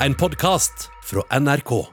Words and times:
en 0.00 0.14
podkast 0.14 0.90
fra 1.04 1.22
NRK. 1.40 1.86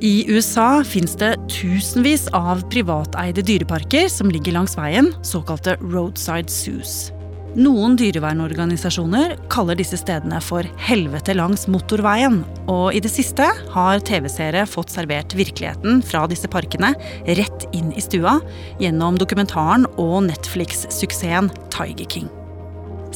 I 0.00 0.24
USA 0.28 0.84
fins 0.84 1.16
det 1.20 1.34
tusenvis 1.48 2.26
av 2.36 2.62
privateide 2.72 3.44
dyreparker 3.44 4.08
som 4.12 4.30
ligger 4.32 4.56
langs 4.56 4.76
veien, 4.76 5.12
såkalte 5.24 5.76
roadside 5.80 6.52
zoos. 6.52 7.10
Noen 7.56 7.94
dyrevernorganisasjoner 7.96 9.38
kaller 9.52 9.78
disse 9.80 9.96
stedene 9.96 10.42
for 10.44 10.62
'helvete 10.76 11.32
langs 11.34 11.64
motorveien'. 11.66 12.44
Og 12.68 12.94
i 12.94 13.00
det 13.00 13.10
siste 13.10 13.48
har 13.72 14.00
TV-seere 14.00 14.66
fått 14.68 14.92
servert 14.92 15.32
virkeligheten 15.32 16.02
fra 16.04 16.26
disse 16.26 16.48
parkene 16.48 16.92
rett 17.24 17.68
inn 17.72 17.92
i 17.92 18.00
stua 18.00 18.40
gjennom 18.78 19.16
dokumentaren 19.16 19.86
og 19.96 20.28
Netflix-suksessen 20.28 21.48
Tiger 21.70 22.04
King. 22.04 22.45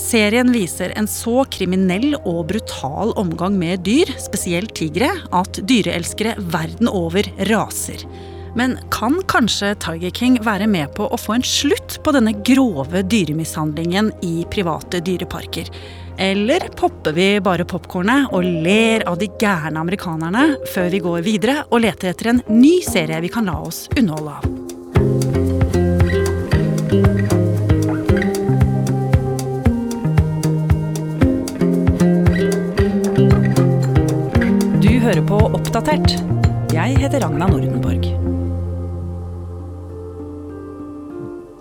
Serien 0.00 0.48
viser 0.52 0.94
en 0.96 1.06
så 1.10 1.42
kriminell 1.52 2.14
og 2.24 2.46
brutal 2.50 3.12
omgang 3.20 3.58
med 3.60 3.84
dyr, 3.84 4.08
spesielt 4.18 4.72
tigre, 4.78 5.10
at 5.36 5.60
dyreelskere 5.68 6.34
verden 6.50 6.88
over 6.88 7.26
raser. 7.50 8.06
Men 8.58 8.78
kan 8.90 9.20
kanskje 9.30 9.74
Tiger 9.78 10.10
King 10.10 10.40
være 10.42 10.66
med 10.66 10.94
på 10.96 11.06
å 11.06 11.18
få 11.20 11.36
en 11.36 11.46
slutt 11.46 12.00
på 12.02 12.14
denne 12.16 12.32
grove 12.46 13.04
dyremishandlingen 13.06 14.10
i 14.26 14.44
private 14.50 15.00
dyreparker? 15.06 15.70
Eller 16.20 16.66
popper 16.76 17.14
vi 17.16 17.28
bare 17.44 17.64
popkornet 17.68 18.32
og 18.34 18.44
ler 18.64 19.06
av 19.08 19.20
de 19.20 19.28
gærne 19.40 19.80
amerikanerne 19.80 20.56
før 20.74 20.90
vi 20.92 21.04
går 21.04 21.20
videre 21.28 21.56
og 21.70 21.84
leter 21.86 22.10
etter 22.10 22.26
en 22.34 22.42
ny 22.50 22.80
serie 22.84 23.22
vi 23.22 23.30
kan 23.32 23.46
la 23.48 23.60
oss 23.62 23.86
underholde 23.94 24.32
av? 24.40 24.48
På 35.30 35.38
Oppdatert. 35.54 36.16
Jeg 36.74 36.96
heter 36.98 37.22
Ragna 37.22 37.46
Nordenborg. 37.46 38.08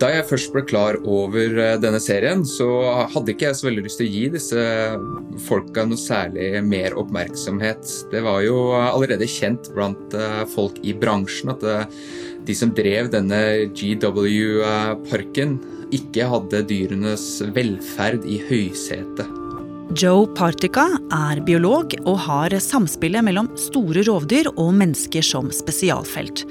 Da 0.00 0.08
jeg 0.10 0.26
først 0.26 0.50
ble 0.50 0.64
klar 0.66 0.98
over 1.04 1.54
eh, 1.60 1.76
denne 1.78 2.00
serien, 2.02 2.42
så 2.48 2.66
hadde 3.12 3.30
ikke 3.30 3.46
jeg 3.46 3.58
så 3.60 3.68
veldig 3.68 3.84
lyst 3.86 4.00
til 4.00 4.08
å 4.08 4.14
gi 4.16 4.24
disse 4.34 4.64
folka 5.46 5.84
noe 5.86 6.00
særlig 6.00 6.64
mer 6.66 6.98
oppmerksomhet. 6.98 7.94
Det 8.10 8.24
var 8.26 8.42
jo 8.42 8.56
allerede 8.80 9.28
kjent 9.30 9.70
blant 9.76 10.18
eh, 10.18 10.42
folk 10.50 10.80
i 10.82 10.96
bransjen 10.96 11.54
at 11.54 11.62
eh, 11.62 12.00
de 12.48 12.56
som 12.58 12.74
drev 12.74 13.12
denne 13.14 13.70
GW-parken, 13.70 15.60
ikke 15.94 16.26
hadde 16.32 16.66
dyrenes 16.66 17.36
velferd 17.54 18.26
i 18.26 18.42
høysetet. 18.50 19.39
Joe 19.90 20.28
Partica 20.38 20.84
er 21.10 21.40
biolog 21.42 21.96
og 22.04 22.20
har 22.22 22.54
samspillet 22.62 23.24
mellom 23.26 23.48
store 23.58 24.04
rovdyr 24.06 24.46
og 24.52 24.68
mennesker 24.78 25.24
som 25.26 25.48
spesialfelt. 25.50 26.44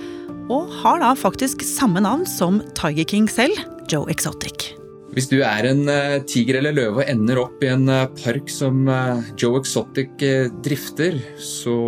Og 0.51 0.67
har 0.81 0.99
da 0.99 1.13
faktisk 1.15 1.63
samme 1.63 2.03
navn 2.03 2.25
som 2.27 2.59
Tiger 2.75 3.07
King 3.07 3.29
selv, 3.31 3.55
Joe 3.87 4.11
Exotic. 4.11 4.73
Hvis 5.15 5.31
du 5.31 5.37
er 5.39 5.69
en 5.69 5.87
eh, 5.87 6.19
tiger 6.27 6.59
eller 6.59 6.75
løve 6.75 6.99
og 6.99 7.07
ender 7.07 7.39
opp 7.45 7.63
i 7.63 7.71
en 7.71 7.87
eh, 7.87 8.11
park 8.19 8.51
som 8.51 8.83
eh, 8.91 9.31
Joe 9.39 9.63
Exotic 9.63 10.19
drifter, 10.65 11.17
så 11.39 11.79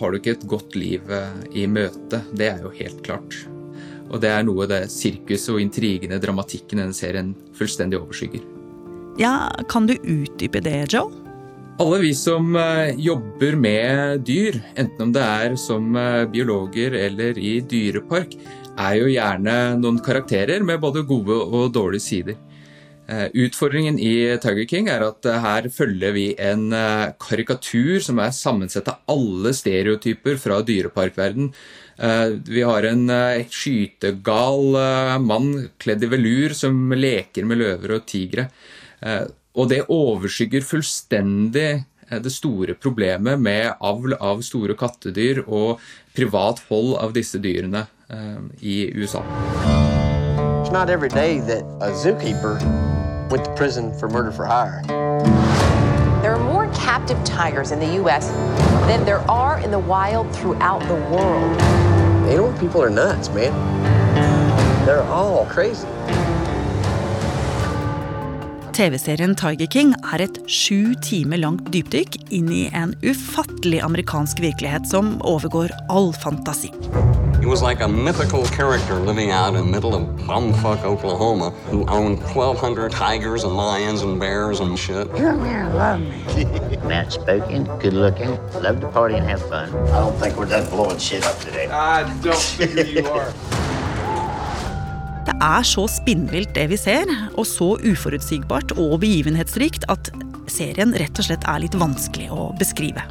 har 0.00 0.10
du 0.10 0.18
ikke 0.18 0.38
et 0.38 0.48
godt 0.48 0.80
liv 0.80 1.16
i 1.52 1.68
møte. 1.68 2.24
Det 2.32 2.50
er 2.54 2.64
jo 2.64 2.72
helt 2.80 3.04
klart. 3.04 3.42
Og 4.08 4.22
det 4.24 4.32
er 4.32 4.48
noe 4.48 4.64
det 4.70 4.86
sirkuset 4.96 5.52
og 5.58 5.60
intrigene, 5.60 6.22
dramatikken 6.22 6.80
i 6.80 6.86
denne 6.86 6.96
serien 6.96 7.36
fullstendig 7.58 8.00
overskygger. 8.00 8.55
Ja, 9.18 9.48
kan 9.68 9.86
du 9.86 9.94
utdype 10.02 10.60
det, 10.60 10.92
Joe? 10.92 11.08
Alle 11.80 11.98
vi 12.02 12.10
som 12.14 12.56
eh, 12.56 12.92
jobber 13.00 13.56
med 13.56 14.20
dyr, 14.28 14.58
enten 14.76 15.06
om 15.06 15.14
det 15.14 15.22
er 15.24 15.56
som 15.60 15.96
eh, 15.96 16.26
biologer 16.28 16.92
eller 17.00 17.40
i 17.40 17.54
dyrepark, 17.64 18.36
er 18.76 18.98
jo 18.98 19.08
gjerne 19.08 19.56
noen 19.80 20.02
karakterer 20.04 20.60
med 20.64 20.82
både 20.84 21.06
gode 21.08 21.32
og 21.32 21.72
dårlige 21.72 22.04
sider. 22.04 22.36
Eh, 23.08 23.24
Utfordringen 23.46 23.96
i 23.96 24.36
Tiger 24.42 24.68
King 24.68 24.92
er 24.92 25.06
at 25.08 25.32
her 25.46 25.72
følger 25.72 26.12
vi 26.12 26.28
en 26.36 26.68
karikatur 27.16 28.04
som 28.04 28.20
er 28.20 28.36
sammensett 28.36 28.92
av 28.92 29.00
alle 29.16 29.56
stereotyper 29.56 30.36
fra 30.40 30.60
dyreparkverden. 30.60 31.52
Vi 32.44 32.60
har 32.60 32.84
en 32.84 33.06
skytegal 33.48 34.74
mann 35.24 35.52
kledd 35.80 36.04
i 36.04 36.10
velur 36.12 36.52
som 36.52 36.90
leker 36.92 37.48
med 37.48 37.64
løver 37.64 37.94
og 37.96 38.04
tigre. 38.04 38.50
Eh, 39.06 39.26
Og 39.56 39.70
det 39.72 39.86
overskygger 39.88 40.64
fullstendig 40.64 41.68
eh, 42.10 42.18
det 42.20 42.32
store 42.32 42.74
problemet 42.76 43.40
med 43.40 43.72
avl 43.80 44.12
av 44.20 44.42
store 44.44 44.76
kattedyr 44.76 45.40
og 45.46 45.80
privat 46.16 46.60
hold 46.68 46.92
av 47.00 47.14
disse 47.16 47.40
dyrene 47.40 47.86
eh, 48.12 48.42
i 48.60 48.76
USA. 48.92 49.22
It's 50.60 50.72
not 50.72 50.90
every 50.90 51.08
day 51.08 51.40
that 51.40 51.64
a 51.80 51.94
zookeeper 51.94 52.60
went 53.30 53.44
to 53.46 53.54
prison 53.56 53.94
for 53.98 54.10
murder 54.10 54.30
for 54.30 54.44
hire. 54.44 54.82
There 56.20 56.34
are 56.34 56.44
more 56.52 56.68
captive 56.74 57.22
tigers 57.24 57.70
in 57.70 57.78
the 57.80 57.94
U.S. 58.02 58.28
than 58.88 59.04
there 59.06 59.24
are 59.30 59.58
in 59.60 59.70
the 59.70 59.78
wild 59.78 60.30
throughout 60.34 60.82
the 60.88 61.00
world. 61.08 61.62
Animal 62.28 62.52
people 62.58 62.82
are 62.82 62.90
nuts, 62.90 63.30
man. 63.30 63.54
They're 64.84 65.04
all 65.04 65.46
crazy. 65.46 65.88
TV-serien 68.76 69.32
Tiger 69.32 69.66
King 69.72 69.94
er 70.12 70.20
et 70.20 70.36
sju 70.52 70.92
timer 71.00 71.40
langt 71.40 71.70
dypdykk 71.72 72.18
inn 72.36 72.50
i 72.52 72.66
en 72.76 72.90
ufattelig 73.00 73.78
amerikansk 73.80 74.42
virkelighet 74.44 74.84
som 74.90 75.14
overgår 75.24 75.72
all 75.88 76.10
fantasi. 76.12 76.68
He 77.40 77.48
was 77.48 77.62
like 77.62 77.80
a 77.80 77.88
mythical 77.88 78.44
character 78.44 79.00
living 79.00 79.30
out 79.30 79.54
in 79.54 79.64
the 79.64 79.64
middle 79.64 79.94
of 79.94 80.02
bumfuck 80.28 80.84
Oklahoma 80.84 81.54
who 81.70 81.86
owned 81.88 82.20
1,200 82.34 82.92
tigers 82.92 83.44
and 83.44 83.56
lions 83.56 84.02
and 84.02 84.20
bears 84.20 84.60
and 84.60 84.78
shit. 84.78 85.08
Come 85.16 85.42
here, 85.46 85.70
love 85.72 86.00
me. 86.00 86.76
Matt 86.88 87.12
spoken, 87.12 87.64
good 87.80 87.94
looking, 87.94 88.36
love 88.60 88.80
to 88.80 88.88
party 88.88 89.14
and 89.14 89.24
have 89.24 89.40
fun. 89.48 89.72
I 89.88 90.00
don't 90.00 90.18
think 90.20 90.36
we're 90.36 90.52
done 90.52 90.68
blowing 90.68 90.98
shit 90.98 91.24
up 91.24 91.38
today. 91.38 91.68
I 91.68 92.04
don't 92.20 92.36
figure 92.36 92.84
you 92.84 93.06
are. 93.08 93.32
Det 95.26 95.34
er 95.42 95.66
så 95.66 95.88
spinnvilt 95.90 96.54
det 96.54 96.68
vi 96.70 96.78
ser, 96.78 97.10
og 97.34 97.46
så 97.48 97.74
uforutsigbart 97.82 98.76
og 98.78 99.00
begivenhetsrikt 99.02 99.88
at 99.90 100.12
serien 100.50 100.94
rett 100.94 101.18
og 101.18 101.26
slett 101.26 101.46
er 101.50 101.64
litt 101.64 101.74
vanskelig 101.78 102.30
å 102.30 102.52
beskrive. 102.60 103.02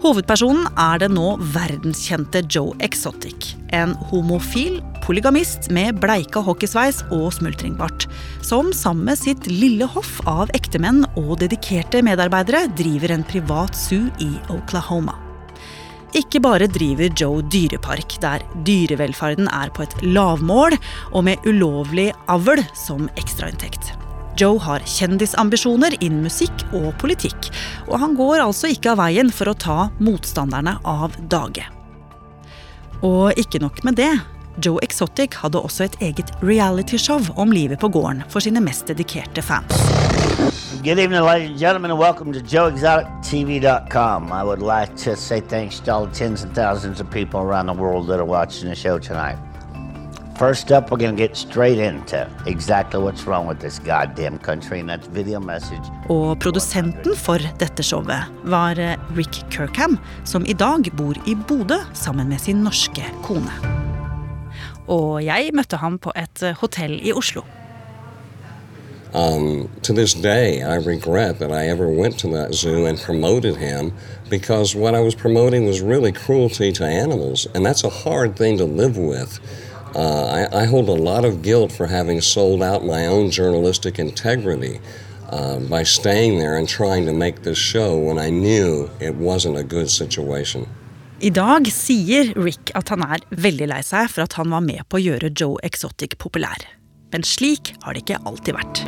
Hovedpersonen 0.00 0.68
er 0.78 1.00
den 1.02 1.16
nå 1.16 1.34
verdenskjente 1.54 2.42
Joe 2.52 2.76
Exotic. 2.84 3.54
En 3.74 3.94
homofil 4.10 4.78
polygamist 5.04 5.70
med 5.74 6.00
bleika 6.02 6.42
hockeysveis 6.44 7.02
og 7.10 7.28
smultringbart. 7.34 8.06
Som 8.44 8.72
sammen 8.76 9.08
med 9.10 9.20
sitt 9.20 9.50
lille 9.50 9.88
hoff 9.96 10.20
av 10.28 10.52
ektemenn 10.56 11.04
og 11.16 11.38
dedikerte 11.42 12.04
medarbeidere 12.06 12.66
driver 12.78 13.16
en 13.16 13.26
privat 13.26 13.76
zoo 13.76 14.08
i 14.22 14.34
Oklahoma. 14.52 15.25
Ikke 16.14 16.40
bare 16.40 16.68
driver 16.70 17.10
Joe 17.18 17.42
dyrepark, 17.42 18.18
der 18.22 18.44
dyrevelferden 18.66 19.48
er 19.50 19.72
på 19.74 19.82
et 19.82 19.94
lavmål, 20.04 20.76
og 21.12 21.26
med 21.26 21.46
ulovlig 21.48 22.12
avl 22.30 22.62
som 22.78 23.10
ekstrainntekt. 23.18 23.94
Joe 24.36 24.60
har 24.60 24.84
kjendisambisjoner 24.84 25.96
innen 26.02 26.26
musikk 26.26 26.66
og 26.76 26.90
politikk, 27.00 27.48
og 27.88 27.98
han 28.02 28.16
går 28.18 28.44
altså 28.44 28.70
ikke 28.72 28.92
av 28.92 29.00
veien 29.00 29.32
for 29.32 29.48
å 29.48 29.56
ta 29.56 29.78
motstanderne 29.98 30.76
av 30.84 31.16
dage. 31.32 31.64
Og 33.04 33.32
ikke 33.40 33.60
nok 33.64 33.82
med 33.84 33.98
det. 34.00 34.12
Joe 34.64 34.80
Exotic 34.84 35.36
hadde 35.42 35.60
også 35.60 35.84
et 35.84 35.98
eget 36.04 36.32
realityshow 36.44 37.24
om 37.36 37.52
livet 37.52 37.80
på 37.80 37.92
gården 37.92 38.24
for 38.32 38.44
sine 38.44 38.62
mest 38.64 38.88
dedikerte 38.88 39.44
fans. 39.44 40.05
Good 40.36 40.98
evening, 40.98 41.22
ladies 41.22 41.50
and 41.50 41.58
gentlemen, 41.58 41.90
and 41.90 41.98
welcome 41.98 42.30
to 42.32 42.40
JoeExoticTV.com. 42.40 44.32
I 44.32 44.44
would 44.44 44.60
like 44.60 44.94
to 44.96 45.16
say 45.16 45.40
thanks 45.40 45.80
to 45.80 45.92
all 45.92 46.06
the 46.06 46.12
tens 46.12 46.42
and 46.42 46.54
thousands 46.54 47.00
of 47.00 47.10
people 47.10 47.40
around 47.40 47.66
the 47.66 47.72
world 47.72 48.06
that 48.08 48.20
are 48.20 48.26
watching 48.26 48.68
the 48.68 48.74
show 48.74 48.98
tonight. 48.98 49.38
First 50.38 50.70
up, 50.70 50.90
we're 50.90 50.98
going 50.98 51.16
to 51.16 51.22
get 51.28 51.34
straight 51.34 51.78
into 51.78 52.28
exactly 52.44 53.00
what's 53.00 53.24
wrong 53.26 53.46
with 53.46 53.60
this 53.60 53.78
goddamn 53.78 54.38
country, 54.38 54.80
and 54.80 54.88
that's 54.90 55.06
video 55.08 55.40
message. 55.40 55.90
Og 56.08 56.38
produsenten 56.38 57.16
for 57.16 57.38
dette 57.58 57.82
showet 57.82 58.28
var 58.44 58.78
eh, 58.78 59.00
Rick 59.16 59.48
Kirkham, 59.50 59.98
som 60.24 60.44
i 60.46 60.52
dag 60.52 60.92
bor 60.92 61.16
i 61.24 61.34
Bodø 61.34 61.80
sammen 61.94 62.28
med 62.28 62.40
sin 62.40 62.60
norske 62.62 63.08
kone. 63.24 63.52
Og 64.86 65.24
jeg 65.24 65.56
møtte 65.56 65.80
ham 65.80 65.96
på 65.98 66.12
et 66.14 66.42
eh, 66.42 66.54
hotell 66.60 67.00
i 67.00 67.16
Oslo. 67.16 67.42
Um, 69.16 69.70
to 69.82 69.92
this 69.92 70.12
day, 70.14 70.62
I 70.62 70.74
regret 70.76 71.38
that 71.38 71.50
I 71.50 71.68
ever 71.68 71.88
went 71.88 72.18
to 72.20 72.28
that 72.36 72.54
zoo 72.54 72.84
and 72.84 73.00
promoted 73.00 73.56
him 73.56 73.92
because 74.28 74.74
what 74.74 74.94
I 74.94 75.00
was 75.00 75.14
promoting 75.14 75.64
was 75.64 75.80
really 75.80 76.12
cruelty 76.12 76.70
to 76.72 76.84
animals, 76.84 77.46
and 77.54 77.64
that's 77.64 77.82
a 77.82 77.90
hard 78.04 78.36
thing 78.36 78.58
to 78.58 78.66
live 78.66 78.98
with. 78.98 79.40
Uh, 79.94 80.26
I, 80.52 80.62
I 80.62 80.64
hold 80.66 80.88
a 80.90 81.02
lot 81.10 81.24
of 81.24 81.40
guilt 81.40 81.72
for 81.72 81.86
having 81.86 82.20
sold 82.20 82.62
out 82.62 82.84
my 82.84 83.06
own 83.06 83.30
journalistic 83.30 83.98
integrity. 83.98 84.80
uh, 85.30 85.58
by 85.60 85.82
staying 85.82 86.38
there 86.38 86.56
and 86.56 86.68
trying 86.68 87.06
to 87.06 87.12
make 87.12 87.42
this 87.42 87.58
show 87.58 87.98
when 87.98 88.18
I 88.18 88.30
knew 88.30 88.90
it 89.00 89.14
wasn't 89.16 89.58
a 89.58 89.64
good 89.64 89.90
situation. 89.90 90.66
I 91.22 91.30
dag 91.30 91.66
sier 91.72 92.34
Rick 92.36 92.74
at 92.76 92.90
han 92.92 93.02
er 93.02 93.22
veldig 93.32 93.70
lei 93.70 93.80
seg 93.80 94.10
for 94.12 94.26
at 94.26 94.36
han 94.36 94.52
var 94.52 94.60
med 94.60 94.84
på 94.90 94.98
å 94.98 95.04
gjøre 95.04 95.32
Joe 95.32 95.56
Exotic 95.64 96.18
populær. 96.20 96.75
Men 97.14 97.26
slik 97.26 97.74
har 97.84 97.94
det 97.94 98.04
ikke 98.04 98.22
alltid 98.26 98.56
vært. 98.56 98.82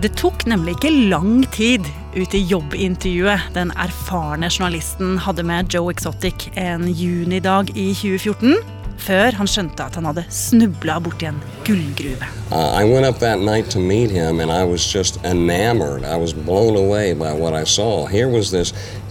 Det 0.00 0.14
tok 0.16 0.46
nemlig 0.48 0.78
ikke 0.78 0.90
lang 1.12 1.42
tid 1.52 1.84
ut 2.16 2.34
i 2.34 2.40
jobbintervjuet 2.48 3.50
den 3.52 3.68
erfarne 3.76 4.48
journalisten 4.48 5.18
hadde 5.20 5.44
med 5.44 5.68
Joe 5.74 5.92
Exotic 5.92 6.48
en 6.56 6.88
junidag 6.88 7.68
i 7.76 7.90
2014, 7.92 8.56
før 9.00 9.36
han 9.36 9.48
skjønte 9.48 9.84
at 9.84 9.98
han 9.98 10.08
hadde 10.08 10.24
snubla 10.32 10.96
borti 11.04 11.28
en 11.28 11.42
gullgruve. 11.68 12.30
Uh, 12.48 12.80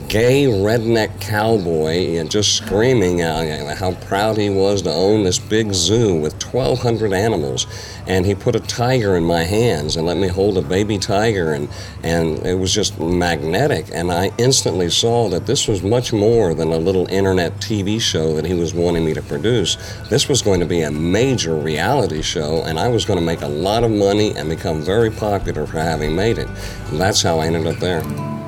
Gay 0.09 0.45
redneck 0.45 1.21
cowboy 1.21 2.17
and 2.17 2.31
just 2.31 2.55
screaming 2.55 3.19
how 3.19 3.91
proud 4.07 4.37
he 4.37 4.49
was 4.49 4.81
to 4.81 4.91
own 4.91 5.23
this 5.23 5.37
big 5.37 5.71
zoo 5.71 6.15
with 6.15 6.33
1,200 6.43 7.13
animals. 7.13 7.67
And 8.07 8.25
he 8.25 8.33
put 8.33 8.55
a 8.55 8.59
tiger 8.59 9.17
in 9.17 9.23
my 9.23 9.43
hands 9.43 9.97
and 9.97 10.07
let 10.07 10.17
me 10.17 10.27
hold 10.27 10.57
a 10.57 10.63
baby 10.63 10.97
tiger, 10.97 11.53
and, 11.53 11.69
and 12.01 12.43
it 12.43 12.55
was 12.55 12.73
just 12.73 12.99
magnetic. 12.99 13.85
And 13.93 14.11
I 14.11 14.31
instantly 14.39 14.89
saw 14.89 15.29
that 15.29 15.45
this 15.45 15.67
was 15.67 15.83
much 15.83 16.11
more 16.11 16.55
than 16.55 16.69
a 16.69 16.77
little 16.79 17.05
internet 17.09 17.53
TV 17.57 18.01
show 18.01 18.33
that 18.33 18.45
he 18.45 18.55
was 18.55 18.73
wanting 18.73 19.05
me 19.05 19.13
to 19.13 19.21
produce. 19.21 19.75
This 20.09 20.27
was 20.27 20.41
going 20.41 20.59
to 20.59 20.65
be 20.65 20.81
a 20.81 20.89
major 20.89 21.53
reality 21.55 22.23
show, 22.23 22.63
and 22.63 22.79
I 22.79 22.87
was 22.87 23.05
going 23.05 23.19
to 23.19 23.25
make 23.25 23.43
a 23.43 23.47
lot 23.47 23.83
of 23.83 23.91
money 23.91 24.35
and 24.35 24.49
become 24.49 24.81
very 24.81 25.11
popular 25.11 25.67
for 25.67 25.77
having 25.77 26.15
made 26.15 26.39
it. 26.39 26.47
And 26.89 26.99
that's 26.99 27.21
how 27.21 27.37
I 27.37 27.45
ended 27.45 27.67
up 27.67 27.77
there. 27.77 28.38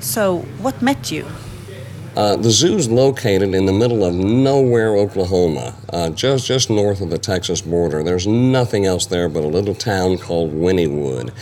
So, 0.00 0.38
what 0.62 0.80
met 0.80 1.10
you? 1.10 1.26
Uh, 2.16 2.34
the 2.36 2.50
zoo's 2.50 2.88
located 2.88 3.54
in 3.54 3.66
the 3.66 3.72
middle 3.72 4.04
of 4.04 4.14
nowhere, 4.14 4.96
Oklahoma, 4.96 5.76
uh, 5.92 6.10
just 6.10 6.46
just 6.46 6.68
north 6.68 7.00
of 7.00 7.10
the 7.10 7.18
Texas 7.18 7.60
border. 7.60 8.02
There's 8.02 8.26
nothing 8.26 8.84
else 8.84 9.06
there 9.06 9.28
but 9.28 9.44
a 9.44 9.46
little 9.46 9.74
town 9.74 10.18
called 10.18 10.52
Wynnewood. 10.52 11.32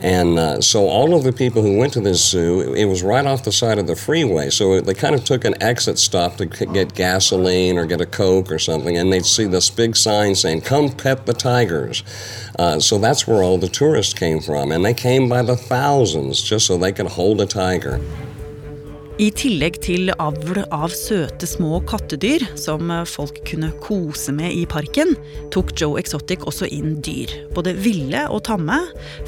And 0.00 0.38
uh, 0.38 0.60
so 0.60 0.86
all 0.88 1.14
of 1.14 1.24
the 1.24 1.32
people 1.32 1.62
who 1.62 1.78
went 1.78 1.92
to 1.94 2.00
this 2.00 2.28
zoo, 2.28 2.74
it, 2.74 2.84
was 2.84 3.02
right 3.02 3.24
off 3.24 3.44
the 3.44 3.52
side 3.52 3.78
of 3.78 3.86
the 3.86 3.96
freeway. 3.96 4.50
So 4.50 4.80
they 4.80 4.94
kind 4.94 5.14
of 5.14 5.24
took 5.24 5.44
an 5.44 5.54
exit 5.62 5.98
stop 5.98 6.36
to 6.36 6.46
get 6.46 6.94
gasoline 6.94 7.78
or 7.78 7.86
get 7.86 8.00
a 8.00 8.06
Coke 8.06 8.50
or 8.50 8.58
something, 8.58 8.96
and 8.96 9.12
they'd 9.12 9.24
see 9.24 9.46
this 9.46 9.70
big 9.70 9.96
sign 9.96 10.34
saying, 10.34 10.62
Come 10.62 10.90
pet 10.90 11.26
the 11.26 11.34
tigers. 11.34 12.02
Uh, 12.58 12.78
so 12.80 12.98
that's 12.98 13.26
where 13.26 13.42
all 13.42 13.58
the 13.58 13.68
tourists 13.68 14.14
came 14.14 14.40
from. 14.40 14.72
And 14.72 14.84
they 14.84 14.94
came 14.94 15.28
by 15.28 15.42
the 15.42 15.56
thousands 15.56 16.42
just 16.42 16.66
so 16.66 16.76
they 16.76 16.92
could 16.92 17.06
hold 17.06 17.40
a 17.40 17.46
tiger. 17.46 18.00
I 19.14 19.28
tillegg 19.30 19.76
til 19.78 20.08
avl 20.18 20.64
av 20.74 20.90
søte 20.90 21.46
små 21.46 21.76
kattedyr 21.86 22.42
som 22.58 22.88
folk 23.06 23.36
kunne 23.46 23.68
kose 23.84 24.32
med 24.34 24.50
i 24.50 24.64
parken, 24.66 25.12
tok 25.54 25.70
Joe 25.78 26.00
Exotic 26.00 26.42
også 26.42 26.66
inn 26.74 26.96
dyr, 27.04 27.30
både 27.54 27.76
ville 27.78 28.24
og 28.26 28.42
tamme, 28.48 28.80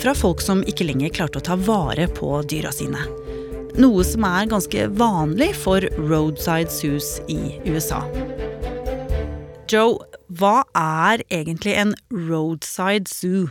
fra 0.02 0.14
folk 0.18 0.42
som 0.42 0.64
ikke 0.66 0.88
lenger 0.88 1.14
klarte 1.14 1.38
å 1.38 1.46
ta 1.46 1.54
vare 1.68 2.08
på 2.10 2.32
dyra 2.50 2.72
sine. 2.74 3.04
Noe 3.78 4.02
som 4.08 4.26
er 4.26 4.50
ganske 4.50 4.88
vanlig 4.98 5.52
for 5.54 5.86
roadside 6.00 6.72
zoos 6.72 7.20
i 7.30 7.60
USA. 7.70 8.00
Joe, 9.70 10.00
hva 10.34 10.64
er 10.74 11.22
egentlig 11.30 11.78
en 11.78 11.94
roadside 12.10 13.06
zoo? 13.06 13.46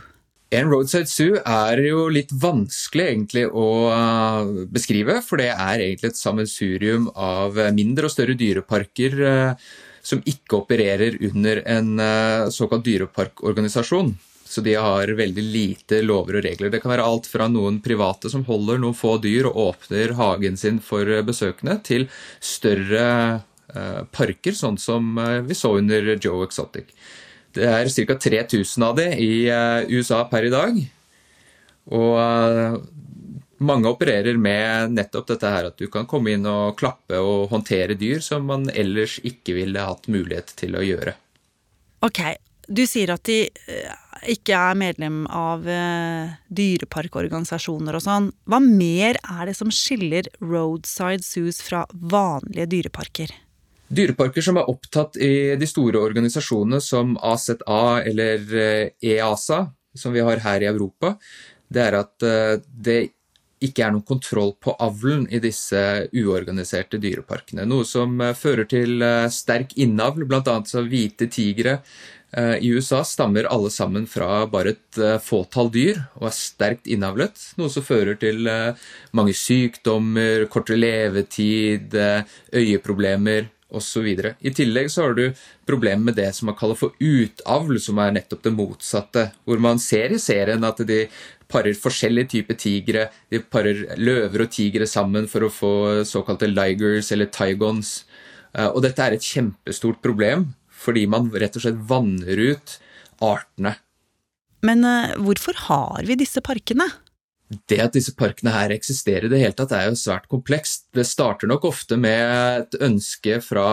En 0.54 0.68
roadside 0.70 1.10
zoo 1.10 1.40
er 1.42 1.80
jo 1.82 2.04
litt 2.12 2.30
vanskelig 2.30 3.06
egentlig 3.10 3.48
å 3.50 3.70
uh, 3.90 4.66
beskrive, 4.70 5.18
for 5.26 5.42
det 5.42 5.48
er 5.50 5.82
egentlig 5.82 6.12
et 6.12 6.20
sammensurium 6.20 7.08
av 7.18 7.58
mindre 7.74 8.06
og 8.06 8.14
større 8.14 8.36
dyreparker 8.38 9.16
uh, 9.26 9.66
som 10.06 10.22
ikke 10.22 10.60
opererer 10.60 11.16
under 11.26 11.64
en 11.66 11.88
såkalt 12.54 12.84
dyreparkorganisasjon. 12.86 14.12
Så 14.46 14.62
de 14.62 14.76
har 14.78 15.10
veldig 15.18 15.42
lite 15.42 15.98
lover 16.06 16.38
og 16.38 16.46
regler. 16.46 16.70
Det 16.70 16.78
kan 16.84 16.92
være 16.92 17.08
alt 17.10 17.26
fra 17.26 17.48
noen 17.50 17.80
private 17.82 18.30
som 18.30 18.44
holder 18.46 18.78
noen 18.78 18.94
få 18.94 19.16
dyr 19.18 19.48
og 19.50 19.58
åpner 19.64 20.14
hagen 20.14 20.54
sin 20.54 20.78
for 20.78 21.10
besøkende, 21.26 21.80
til 21.82 22.06
større 22.38 23.42
parker, 24.14 24.54
sånn 24.54 24.78
som 24.78 25.18
vi 25.48 25.58
så 25.58 25.74
under 25.80 26.12
Joe 26.14 26.46
Exotic. 26.46 26.94
Det 27.56 27.64
er 27.64 27.88
ca. 27.88 28.18
3000 28.20 28.84
av 28.84 28.98
dem 29.00 29.16
i 29.16 29.48
USA 29.96 30.22
per 30.30 30.46
i 30.46 30.52
dag. 30.52 30.78
Og 31.96 32.14
mange 33.56 33.88
opererer 33.88 34.36
med 34.36 34.92
nettopp 34.96 35.30
dette 35.30 35.50
her 35.52 35.70
at 35.70 35.78
du 35.80 35.86
kan 35.92 36.08
komme 36.08 36.34
inn 36.36 36.44
og 36.48 36.76
klappe 36.76 37.16
og 37.16 37.48
håndtere 37.52 37.96
dyr 37.96 38.20
som 38.24 38.44
man 38.48 38.68
ellers 38.74 39.16
ikke 39.24 39.56
ville 39.56 39.86
hatt 39.86 40.10
mulighet 40.12 40.52
til 40.60 40.76
å 40.76 40.84
gjøre. 40.84 41.16
Ok, 42.04 42.20
du 42.68 42.84
sier 42.84 43.14
at 43.14 43.24
de 43.24 43.48
ikke 44.28 44.58
er 44.58 44.76
medlem 44.76 45.24
av 45.32 45.64
dyreparkorganisasjoner 46.52 47.96
og 47.96 48.04
sånn. 48.04 48.30
Hva 48.44 48.60
mer 48.60 49.16
er 49.22 49.48
det 49.48 49.56
som 49.56 49.72
skiller 49.72 50.28
roadside 50.42 51.24
zoos 51.24 51.62
fra 51.64 51.86
vanlige 51.94 52.68
dyreparker? 52.76 53.32
Dyreparker 53.88 54.42
som 54.42 54.58
er 54.58 54.70
opptatt 54.70 55.16
i 55.22 55.54
de 55.58 55.66
store 55.70 56.00
organisasjonene 56.02 56.80
som 56.82 57.14
AZA 57.22 57.82
eller 58.02 58.48
EASA, 58.98 59.60
som 59.94 60.12
vi 60.12 60.24
har 60.26 60.42
her 60.42 60.64
i 60.64 60.70
Europa, 60.70 61.14
det 61.68 61.84
er 61.84 61.98
at 62.00 62.26
det 62.66 62.98
ikke 63.64 63.86
er 63.86 63.94
noen 63.94 64.04
kontroll 64.04 64.52
på 64.60 64.74
avlen 64.84 65.24
i 65.32 65.38
disse 65.40 65.78
uorganiserte 66.12 67.00
dyreparkene. 67.00 67.64
Noe 67.64 67.86
som 67.88 68.20
fører 68.36 68.68
til 68.68 69.00
sterk 69.32 69.72
innavl, 69.80 70.26
bl.a. 70.28 70.58
så 70.68 70.84
hvite 70.84 71.30
tigre 71.32 71.78
i 72.36 72.68
USA 72.74 73.00
stammer 73.06 73.48
alle 73.48 73.70
sammen 73.72 74.04
fra 74.10 74.44
bare 74.50 74.74
et 74.74 75.00
fåtall 75.24 75.70
dyr 75.72 76.02
og 76.18 76.28
er 76.28 76.36
sterkt 76.36 76.90
innavlet. 76.90 77.40
Noe 77.56 77.72
som 77.72 77.86
fører 77.86 78.18
til 78.20 78.44
mange 79.16 79.32
sykdommer, 79.32 80.44
kortere 80.52 80.82
levetid, 80.82 81.96
øyeproblemer 82.52 83.48
osv. 83.74 84.06
I 84.06 84.52
tillegg 84.54 84.90
så 84.92 85.06
har 85.06 85.16
du 85.16 85.24
problemer 85.66 86.10
med 86.10 86.16
det 86.18 86.28
som 86.36 86.50
man 86.50 86.56
kaller 86.58 86.78
for 86.78 86.94
utavl, 87.02 87.78
som 87.82 87.98
er 88.02 88.14
nettopp 88.14 88.44
det 88.44 88.52
motsatte. 88.54 89.24
Hvor 89.44 89.62
man 89.62 89.80
ser 89.82 90.14
i 90.14 90.20
serien 90.22 90.64
at 90.66 90.82
de 90.86 91.06
parer 91.50 91.78
forskjellige 91.78 92.32
typer 92.36 92.58
tigre. 92.60 93.08
De 93.30 93.40
parer 93.42 93.96
løver 93.98 94.46
og 94.46 94.52
tigre 94.54 94.86
sammen 94.90 95.26
for 95.30 95.46
å 95.46 95.52
få 95.52 95.72
såkalte 96.06 96.50
ligers 96.50 97.10
eller 97.14 97.30
tigons. 97.30 98.04
Og 98.72 98.80
dette 98.84 99.02
er 99.02 99.16
et 99.16 99.26
kjempestort 99.26 99.98
problem, 100.04 100.52
fordi 100.70 101.06
man 101.10 101.28
rett 101.34 101.58
og 101.58 101.66
slett 101.66 101.82
vanner 101.90 102.40
ut 102.52 102.78
artene. 103.24 103.76
Men 104.66 104.86
hvorfor 105.20 105.58
har 105.66 106.06
vi 106.08 106.16
disse 106.18 106.40
parkene? 106.42 106.88
Det 107.46 107.78
at 107.78 107.94
disse 107.94 108.10
parkene 108.18 108.50
her 108.50 108.72
eksisterer 108.74 109.28
i 109.28 109.30
det 109.30 109.38
hele 109.38 109.54
tatt, 109.54 109.70
er 109.76 109.86
jo 109.86 109.98
svært 109.98 110.26
komplekst. 110.30 110.88
Det 110.96 111.04
starter 111.06 111.46
nok 111.46 111.68
ofte 111.68 111.98
med 112.00 112.22
et 112.64 112.78
ønske 112.82 113.38
fra 113.44 113.66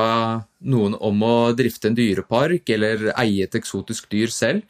noen 0.61 0.93
om 1.01 1.23
å 1.25 1.37
drifte 1.57 1.89
en 1.89 1.97
dyrepark 1.97 2.69
eller 2.75 3.09
eie 3.17 3.47
et 3.47 3.57
eksotisk 3.57 4.11
dyr 4.13 4.29
selv. 4.29 4.61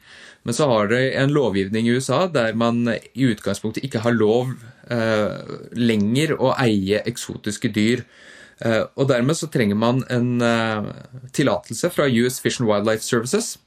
Men 0.44 0.56
så 0.56 0.68
har 0.70 0.88
det 0.88 1.02
en 1.20 1.32
lovgivning 1.36 1.88
i 1.88 1.98
USA 1.98 2.24
der 2.32 2.56
man 2.56 2.86
i 2.88 3.28
utgangspunktet 3.28 3.84
ikke 3.84 4.02
har 4.06 4.16
lov 4.16 4.54
eh, 4.88 5.52
lenger 5.76 6.36
å 6.40 6.54
eie 6.64 7.04
eksotiske 7.04 7.72
dyr. 7.76 8.06
Eh, 8.64 8.82
og 8.96 9.10
dermed 9.12 9.36
så 9.36 9.50
trenger 9.52 9.76
man 9.76 10.00
en 10.12 10.40
eh, 10.44 10.88
tillatelse 11.36 11.92
fra 11.92 12.08
US 12.08 12.40
Fish 12.40 12.62
and 12.62 12.70
Wildlife 12.72 13.04
Services 13.04 13.58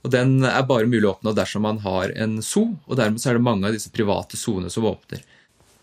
og 0.00 0.12
Den 0.14 0.40
er 0.48 0.64
bare 0.68 0.88
mulig 0.88 1.04
å 1.04 1.14
oppnå 1.14 1.34
dersom 1.36 1.66
man 1.66 1.82
har 1.84 2.14
en 2.16 2.38
zoo, 2.44 2.72
og 2.88 2.96
dermed 3.00 3.20
er 3.20 3.36
det 3.36 3.44
mange 3.44 3.68
av 3.68 3.76
disse 3.76 3.92
private 3.92 4.38
zoene 4.40 4.72
som 4.72 4.88
åpner. 4.88 5.22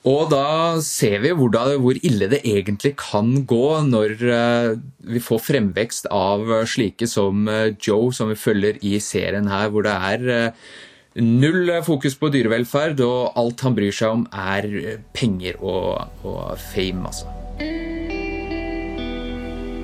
Og 0.07 0.29
da 0.31 0.79
ser 0.85 1.19
vi 1.23 1.33
hvor, 1.35 1.51
da, 1.51 1.65
hvor 1.81 1.97
ille 2.05 2.29
det 2.31 2.39
egentlig 2.47 2.93
kan 3.01 3.33
gå 3.49 3.65
når 3.89 4.13
uh, 4.23 4.75
vi 5.03 5.21
får 5.23 5.41
fremvekst 5.49 6.07
av 6.13 6.47
slike 6.69 7.09
som 7.11 7.49
uh, 7.49 7.73
Joe, 7.75 8.13
som 8.15 8.31
vi 8.31 8.39
følger 8.39 8.79
i 8.87 8.95
serien 9.03 9.49
her, 9.51 9.67
hvor 9.73 9.85
det 9.85 9.97
er 9.97 10.53
null 11.17 11.73
fokus 11.83 12.15
på 12.17 12.29
dyrevelferd, 12.33 13.01
og 13.03 13.37
alt 13.41 13.65
han 13.65 13.75
bryr 13.77 13.99
seg 13.99 14.19
om, 14.19 14.25
er 14.31 15.01
penger 15.17 15.59
og, 15.59 16.23
og 16.23 16.55
fame, 16.69 17.09
altså. 17.09 17.86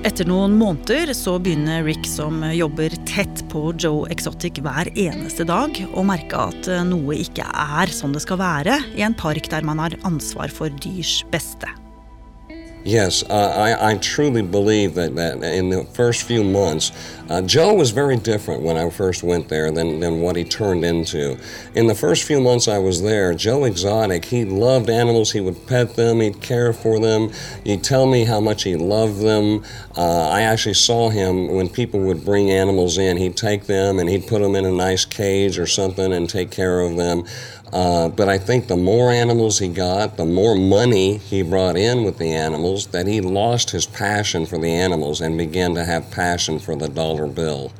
Etter 0.04 0.28
noen 0.28 0.52
måneder 0.60 1.14
så 1.16 1.38
begynner 1.40 1.86
Rick, 1.86 2.04
som 2.04 2.42
jobber 2.52 2.92
tett 3.08 3.40
på 3.48 3.70
Joe 3.80 4.04
Exotic 4.12 4.60
hver 4.60 4.90
eneste 4.92 5.46
dag, 5.48 5.78
å 5.96 6.04
merke 6.04 6.42
at 6.50 6.68
noe 6.90 7.16
ikke 7.24 7.46
er 7.48 7.88
som 7.88 8.12
det 8.12 8.20
skal 8.26 8.42
være 8.42 8.76
i 8.98 9.06
en 9.06 9.16
park 9.16 9.48
der 9.48 9.64
man 9.64 9.80
har 9.80 9.96
ansvar 10.04 10.52
for 10.52 10.68
dyrs 10.84 11.22
beste. 11.32 11.72
Yes, 12.84 13.22
uh, 13.30 13.32
I, 13.32 13.92
I 13.92 13.96
truly 13.96 14.42
believe 14.42 14.94
that, 14.96 15.14
that 15.16 15.42
in 15.42 15.70
the 15.70 15.84
first 15.84 16.24
few 16.24 16.44
months, 16.44 16.92
uh, 17.30 17.40
Joe 17.40 17.72
was 17.72 17.92
very 17.92 18.18
different 18.18 18.60
when 18.60 18.76
I 18.76 18.90
first 18.90 19.22
went 19.22 19.48
there 19.48 19.70
than, 19.70 20.00
than 20.00 20.20
what 20.20 20.36
he 20.36 20.44
turned 20.44 20.84
into. 20.84 21.38
In 21.74 21.86
the 21.86 21.94
first 21.94 22.24
few 22.24 22.42
months 22.42 22.68
I 22.68 22.76
was 22.76 23.00
there, 23.00 23.32
Joe 23.32 23.64
Exotic, 23.64 24.26
he 24.26 24.44
loved 24.44 24.90
animals. 24.90 25.32
He 25.32 25.40
would 25.40 25.66
pet 25.66 25.96
them, 25.96 26.20
he'd 26.20 26.42
care 26.42 26.74
for 26.74 27.00
them, 27.00 27.30
he'd 27.64 27.82
tell 27.82 28.04
me 28.04 28.24
how 28.24 28.40
much 28.40 28.64
he 28.64 28.76
loved 28.76 29.22
them. 29.22 29.64
Uh, 29.96 30.28
I 30.28 30.42
actually 30.42 30.74
saw 30.74 31.08
him 31.08 31.54
when 31.54 31.70
people 31.70 32.00
would 32.00 32.22
bring 32.22 32.50
animals 32.50 32.98
in, 32.98 33.16
he'd 33.16 33.36
take 33.36 33.64
them 33.64 33.98
and 33.98 34.10
he'd 34.10 34.26
put 34.26 34.42
them 34.42 34.54
in 34.54 34.66
a 34.66 34.72
nice 34.72 35.06
cage 35.06 35.58
or 35.58 35.66
something 35.66 36.12
and 36.12 36.28
take 36.28 36.50
care 36.50 36.80
of 36.80 36.98
them. 36.98 37.24
Uh, 37.72 38.08
but 38.08 38.28
I 38.28 38.38
think 38.38 38.68
the 38.68 38.76
more 38.76 39.10
animals 39.10 39.58
he 39.58 39.66
got, 39.66 40.16
the 40.16 40.24
more 40.24 40.54
money 40.54 41.16
he 41.16 41.42
brought 41.42 41.76
in 41.76 42.04
with 42.04 42.18
the 42.18 42.32
animals, 42.32 42.73
that 42.88 43.06
he 43.06 43.20
lost 43.20 43.70
his 43.70 43.86
passion 43.86 44.46
for 44.46 44.58
the 44.58 44.70
animals 44.70 45.20
and 45.20 45.38
began 45.38 45.74
to 45.74 45.84
have 45.84 46.10
passion 46.10 46.58
for 46.58 46.76
the 46.76 46.88
dollar 46.88 47.26
bill. 47.26 47.72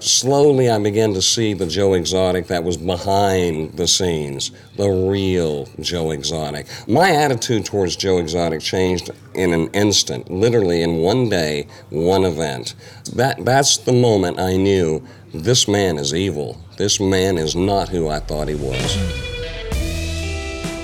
Slowly, 0.00 0.68
I 0.68 0.78
began 0.78 1.14
to 1.14 1.22
see 1.22 1.54
the 1.54 1.66
Joe 1.66 1.94
Exotic 1.94 2.48
that 2.48 2.62
was 2.62 2.76
behind 2.76 3.78
the 3.78 3.88
scenes, 3.88 4.50
the 4.76 4.90
real 4.90 5.66
Joe 5.80 6.10
Exotic. 6.10 6.66
My 6.86 7.10
attitude 7.10 7.64
towards 7.64 7.96
Joe 7.96 8.18
Exotic 8.18 8.60
changed 8.60 9.10
in 9.32 9.54
an 9.54 9.68
instant, 9.68 10.30
literally 10.30 10.82
in 10.82 10.98
one 10.98 11.30
day, 11.30 11.68
one 11.88 12.24
event. 12.24 12.74
That, 13.14 13.44
that's 13.46 13.78
the 13.78 13.94
moment 13.94 14.38
I 14.38 14.58
knew 14.58 15.02
this 15.32 15.66
man 15.66 15.96
is 15.96 16.12
evil. 16.12 16.60
This 16.76 17.00
man 17.00 17.38
is 17.38 17.56
not 17.56 17.88
who 17.88 18.08
I 18.08 18.18
thought 18.18 18.48
he 18.48 18.56
was. 18.56 19.33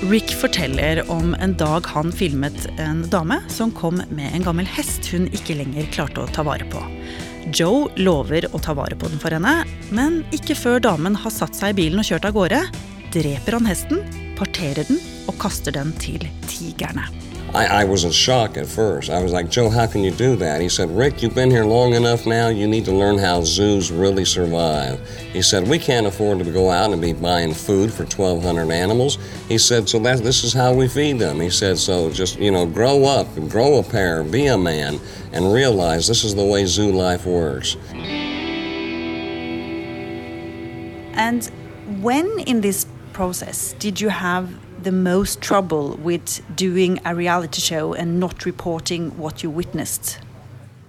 Rick 0.01 0.31
forteller 0.31 1.11
om 1.11 1.33
en 1.33 1.57
dag 1.57 1.85
han 1.87 2.11
filmet 2.11 2.65
en 2.79 3.09
dame 3.09 3.37
som 3.47 3.71
kom 3.71 4.01
med 4.09 4.33
en 4.33 4.43
gammel 4.43 4.65
hest 4.65 5.05
hun 5.13 5.27
ikke 5.29 5.59
lenger 5.59 5.85
klarte 5.93 6.23
å 6.23 6.31
ta 6.33 6.41
vare 6.45 6.65
på. 6.73 6.81
Joe 7.53 7.85
lover 8.01 8.47
å 8.49 8.61
ta 8.61 8.73
vare 8.77 8.97
på 8.97 9.11
den 9.11 9.21
for 9.21 9.33
henne, 9.35 9.61
men 9.93 10.23
ikke 10.33 10.57
før 10.57 10.81
damen 10.81 11.19
har 11.21 11.33
satt 11.33 11.53
seg 11.57 11.75
i 11.75 11.79
bilen 11.83 12.01
og 12.01 12.09
kjørt 12.09 12.25
av 12.31 12.33
gårde, 12.37 12.63
dreper 13.13 13.59
han 13.59 13.69
hesten, 13.69 14.01
parterer 14.39 14.89
den 14.89 14.97
og 15.29 15.37
kaster 15.41 15.77
den 15.77 15.93
til 16.01 16.25
tigerne. 16.49 17.05
I, 17.53 17.81
I 17.81 17.83
was 17.83 18.05
in 18.05 18.11
shock 18.11 18.55
at 18.55 18.65
first. 18.65 19.09
I 19.09 19.21
was 19.21 19.33
like, 19.33 19.49
Joe, 19.49 19.69
how 19.69 19.85
can 19.85 20.05
you 20.05 20.11
do 20.11 20.37
that? 20.37 20.61
He 20.61 20.69
said, 20.69 20.89
Rick, 20.89 21.21
you've 21.21 21.35
been 21.35 21.51
here 21.51 21.65
long 21.65 21.93
enough 21.93 22.25
now. 22.25 22.47
You 22.47 22.65
need 22.65 22.85
to 22.85 22.93
learn 22.93 23.17
how 23.17 23.43
zoos 23.43 23.91
really 23.91 24.23
survive. 24.23 25.05
He 25.33 25.41
said, 25.41 25.67
we 25.67 25.77
can't 25.77 26.07
afford 26.07 26.39
to 26.39 26.49
go 26.49 26.69
out 26.69 26.91
and 26.91 27.01
be 27.01 27.11
buying 27.11 27.53
food 27.53 27.91
for 27.91 28.03
1,200 28.03 28.71
animals. 28.71 29.17
He 29.49 29.57
said, 29.57 29.89
so 29.89 29.99
that, 29.99 30.19
this 30.19 30.45
is 30.45 30.53
how 30.53 30.73
we 30.73 30.87
feed 30.87 31.19
them. 31.19 31.41
He 31.41 31.49
said, 31.49 31.77
so 31.77 32.09
just, 32.09 32.39
you 32.39 32.51
know, 32.51 32.65
grow 32.65 33.03
up, 33.03 33.27
grow 33.49 33.79
a 33.79 33.83
pair, 33.83 34.23
be 34.23 34.45
a 34.45 34.57
man, 34.57 35.01
and 35.33 35.51
realize 35.51 36.07
this 36.07 36.23
is 36.23 36.33
the 36.33 36.45
way 36.45 36.65
zoo 36.65 36.93
life 36.93 37.25
works. 37.25 37.75
And 41.13 41.45
when 42.01 42.39
in 42.47 42.61
this 42.61 42.85
process 43.11 43.73
did 43.73 43.99
you 43.99 44.07
have 44.07 44.49
the 44.83 44.91
most 44.91 45.41
trouble 45.41 45.95
with 45.97 46.41
doing 46.55 46.99
a 47.05 47.15
reality 47.15 47.61
show 47.61 47.93
and 47.93 48.19
not 48.19 48.45
reporting 48.45 49.17
what 49.17 49.43
you 49.43 49.49
witnessed? 49.49 50.19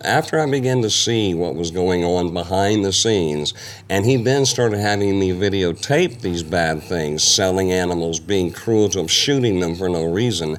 After 0.01 0.41
I 0.41 0.51
began 0.51 0.83
to 0.83 0.91
see 0.91 1.33
what 1.33 1.55
was 1.55 1.71
going 1.71 2.05
on 2.05 2.33
behind 2.33 2.85
the 2.85 2.93
scenes, 2.93 3.55
and 3.89 4.05
he 4.05 4.17
then 4.17 4.47
started 4.47 4.81
having 4.81 5.19
me 5.19 5.31
videotape 5.31 6.21
these 6.23 6.43
bad 6.43 6.83
things, 6.83 7.23
selling 7.23 7.71
animals, 7.71 8.19
being 8.19 8.51
cruel 8.51 8.89
to 8.89 8.99
them, 8.99 9.07
shooting 9.07 9.61
them 9.61 9.77
for 9.77 9.89
no 9.89 10.05
reason, 10.05 10.59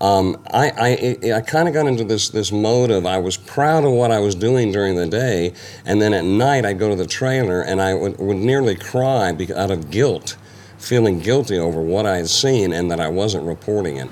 um, 0.00 0.42
I, 0.50 1.18
I, 1.22 1.32
I 1.34 1.40
kind 1.42 1.68
of 1.68 1.74
got 1.74 1.86
into 1.86 2.04
this, 2.04 2.30
this 2.30 2.50
mode 2.50 2.90
of 2.90 3.04
I 3.04 3.18
was 3.18 3.36
proud 3.36 3.84
of 3.84 3.92
what 3.92 4.10
I 4.10 4.18
was 4.18 4.34
doing 4.34 4.72
during 4.72 4.96
the 4.96 5.06
day, 5.06 5.52
and 5.84 6.00
then 6.00 6.14
at 6.14 6.24
night 6.24 6.64
I'd 6.64 6.78
go 6.78 6.88
to 6.88 6.96
the 6.96 7.06
trailer 7.06 7.60
and 7.60 7.82
I 7.82 7.92
would, 7.92 8.18
would 8.18 8.38
nearly 8.38 8.76
cry 8.76 9.36
out 9.54 9.70
of 9.70 9.90
guilt 9.90 10.36
feeling 10.80 11.20
guilty 11.20 11.58
over 11.58 11.80
what 11.80 12.06
I 12.06 12.16
had 12.16 12.28
seen 12.28 12.72
and 12.72 12.90
that 12.90 12.98
I 12.98 13.08
wasn't 13.08 13.44
reporting 13.44 13.98
it. 13.98 14.08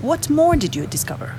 What 0.00 0.28
more 0.28 0.56
did 0.56 0.74
you 0.74 0.86
discover? 0.86 1.36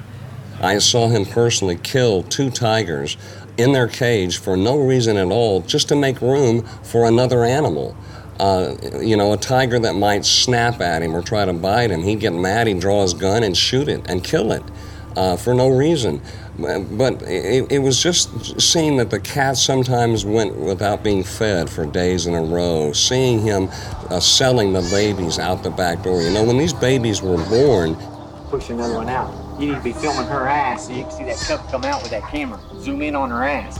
I 0.62 0.78
saw 0.78 1.10
him 1.10 1.26
personally 1.26 1.78
kill 1.82 2.24
two 2.24 2.50
tigers 2.50 3.18
in 3.58 3.74
their 3.74 3.88
cage 3.88 4.40
for 4.40 4.56
no 4.56 4.78
reason 4.78 5.18
at 5.18 5.28
all, 5.28 5.62
just 5.62 5.90
to 5.90 5.96
make 5.96 6.22
room 6.22 6.64
for 6.84 7.06
another 7.06 7.44
animal. 7.44 7.98
Uh, 8.40 8.76
you 9.02 9.18
know, 9.18 9.34
a 9.34 9.38
tiger 9.38 9.80
that 9.80 9.94
might 9.94 10.26
snap 10.26 10.80
at 10.82 11.02
him 11.02 11.16
or 11.16 11.22
try 11.22 11.46
to 11.46 11.54
bite 11.54 11.92
him, 11.92 12.02
he'd 12.04 12.20
get 12.20 12.34
mad, 12.34 12.68
he'd 12.68 12.80
draw 12.80 13.02
his 13.02 13.14
gun 13.14 13.44
and 13.44 13.58
shoot 13.58 13.88
it 13.88 14.02
and 14.10 14.24
kill 14.24 14.52
it 14.52 14.64
uh, 15.16 15.38
for 15.38 15.54
no 15.54 15.70
reason. 15.70 16.22
But 16.58 17.24
it, 17.24 17.72
it, 17.72 17.80
was 17.80 18.02
just 18.02 18.62
seeing 18.62 18.98
that 18.98 19.10
the 19.10 19.20
cat 19.20 19.58
sometimes 19.58 20.24
went 20.24 20.56
without 20.56 21.04
being 21.04 21.24
fed 21.24 21.68
for 21.70 21.86
days 21.86 22.28
in 22.28 22.36
a 22.36 22.42
row, 22.42 22.94
seeing 22.94 23.42
him 23.42 23.70
uh, 24.10 24.20
selling 24.20 24.72
the 24.74 24.88
babies 24.92 25.40
out 25.40 25.64
the 25.64 25.72
back 25.72 26.04
door. 26.04 26.22
You 26.22 26.30
know, 26.30 26.44
when 26.44 26.60
these 26.60 26.74
babies 26.74 27.24
were 27.24 27.44
born, 27.46 27.96
push 28.50 28.70
another 28.70 28.96
one 28.96 29.10
out. 29.10 29.60
You 29.60 29.70
need 29.70 29.76
to 29.76 29.82
be 29.82 29.94
filming 29.94 30.28
her 30.28 30.48
ass 30.48 30.88
so 30.88 30.94
you 30.94 31.04
can 31.04 31.12
see 31.12 31.24
that 31.26 31.38
cub 31.38 31.68
come 31.72 31.84
out 31.86 32.04
with 32.04 32.12
that 32.12 32.24
camera. 32.30 32.60
Zoom 32.80 33.02
in 33.02 33.16
on 33.16 33.32
her 33.32 33.44
ass. 33.44 33.80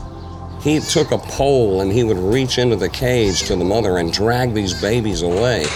He 0.62 0.80
took 0.80 1.12
a 1.12 1.18
pole 1.18 1.80
and 1.80 1.92
he 1.92 2.02
would 2.04 2.16
reach 2.16 2.58
into 2.58 2.74
the 2.74 2.88
cage 2.88 3.42
to 3.44 3.56
the 3.56 3.64
mother 3.64 3.98
and 3.98 4.12
drag 4.12 4.54
these 4.54 4.80
babies 4.80 5.22
away. 5.22 5.66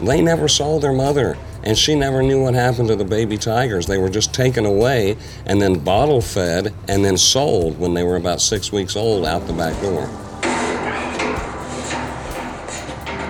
They 0.00 0.22
never 0.22 0.48
saw 0.48 0.78
their 0.78 0.92
mother 0.92 1.36
and 1.64 1.76
she 1.76 1.94
never 1.94 2.22
knew 2.22 2.42
what 2.42 2.54
happened 2.54 2.88
to 2.88 2.96
the 2.96 3.04
baby 3.04 3.36
tigers. 3.36 3.86
They 3.86 3.98
were 3.98 4.08
just 4.08 4.32
taken 4.34 4.64
away 4.66 5.16
and 5.46 5.60
then 5.60 5.78
bottle 5.78 6.20
fed 6.20 6.72
and 6.88 7.04
then 7.04 7.16
sold 7.16 7.78
when 7.78 7.94
they 7.94 8.04
were 8.04 8.16
about 8.16 8.40
six 8.40 8.72
weeks 8.72 8.96
old 8.96 9.26
out 9.26 9.46
the 9.46 9.52
back 9.52 9.80
door. 9.82 10.06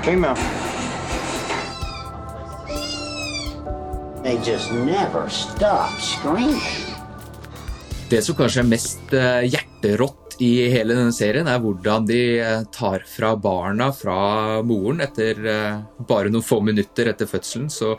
Female. 0.02 0.36
They 4.22 4.36
just 4.44 4.70
never 4.72 5.28
stop 5.30 6.00
screaming. 6.00 6.60
Det 8.08 8.22
som 8.24 8.34
kanskje 8.34 8.60
er 8.60 8.68
mest 8.68 9.12
eh, 9.12 9.42
hjerterått 9.52 10.27
i 10.44 10.52
hele 10.72 10.94
denne 10.94 11.14
serien, 11.14 11.48
er 11.50 11.60
hvordan 11.62 12.06
de 12.08 12.22
eh, 12.38 12.64
tar 12.74 13.04
fra 13.08 13.34
barna 13.36 13.90
fra 13.94 14.18
moren. 14.66 15.02
Etter 15.04 15.40
eh, 15.44 15.80
bare 16.08 16.32
noen 16.32 16.46
få 16.46 16.60
minutter 16.64 17.10
etter 17.10 17.30
fødselen 17.30 17.70
så 17.72 17.96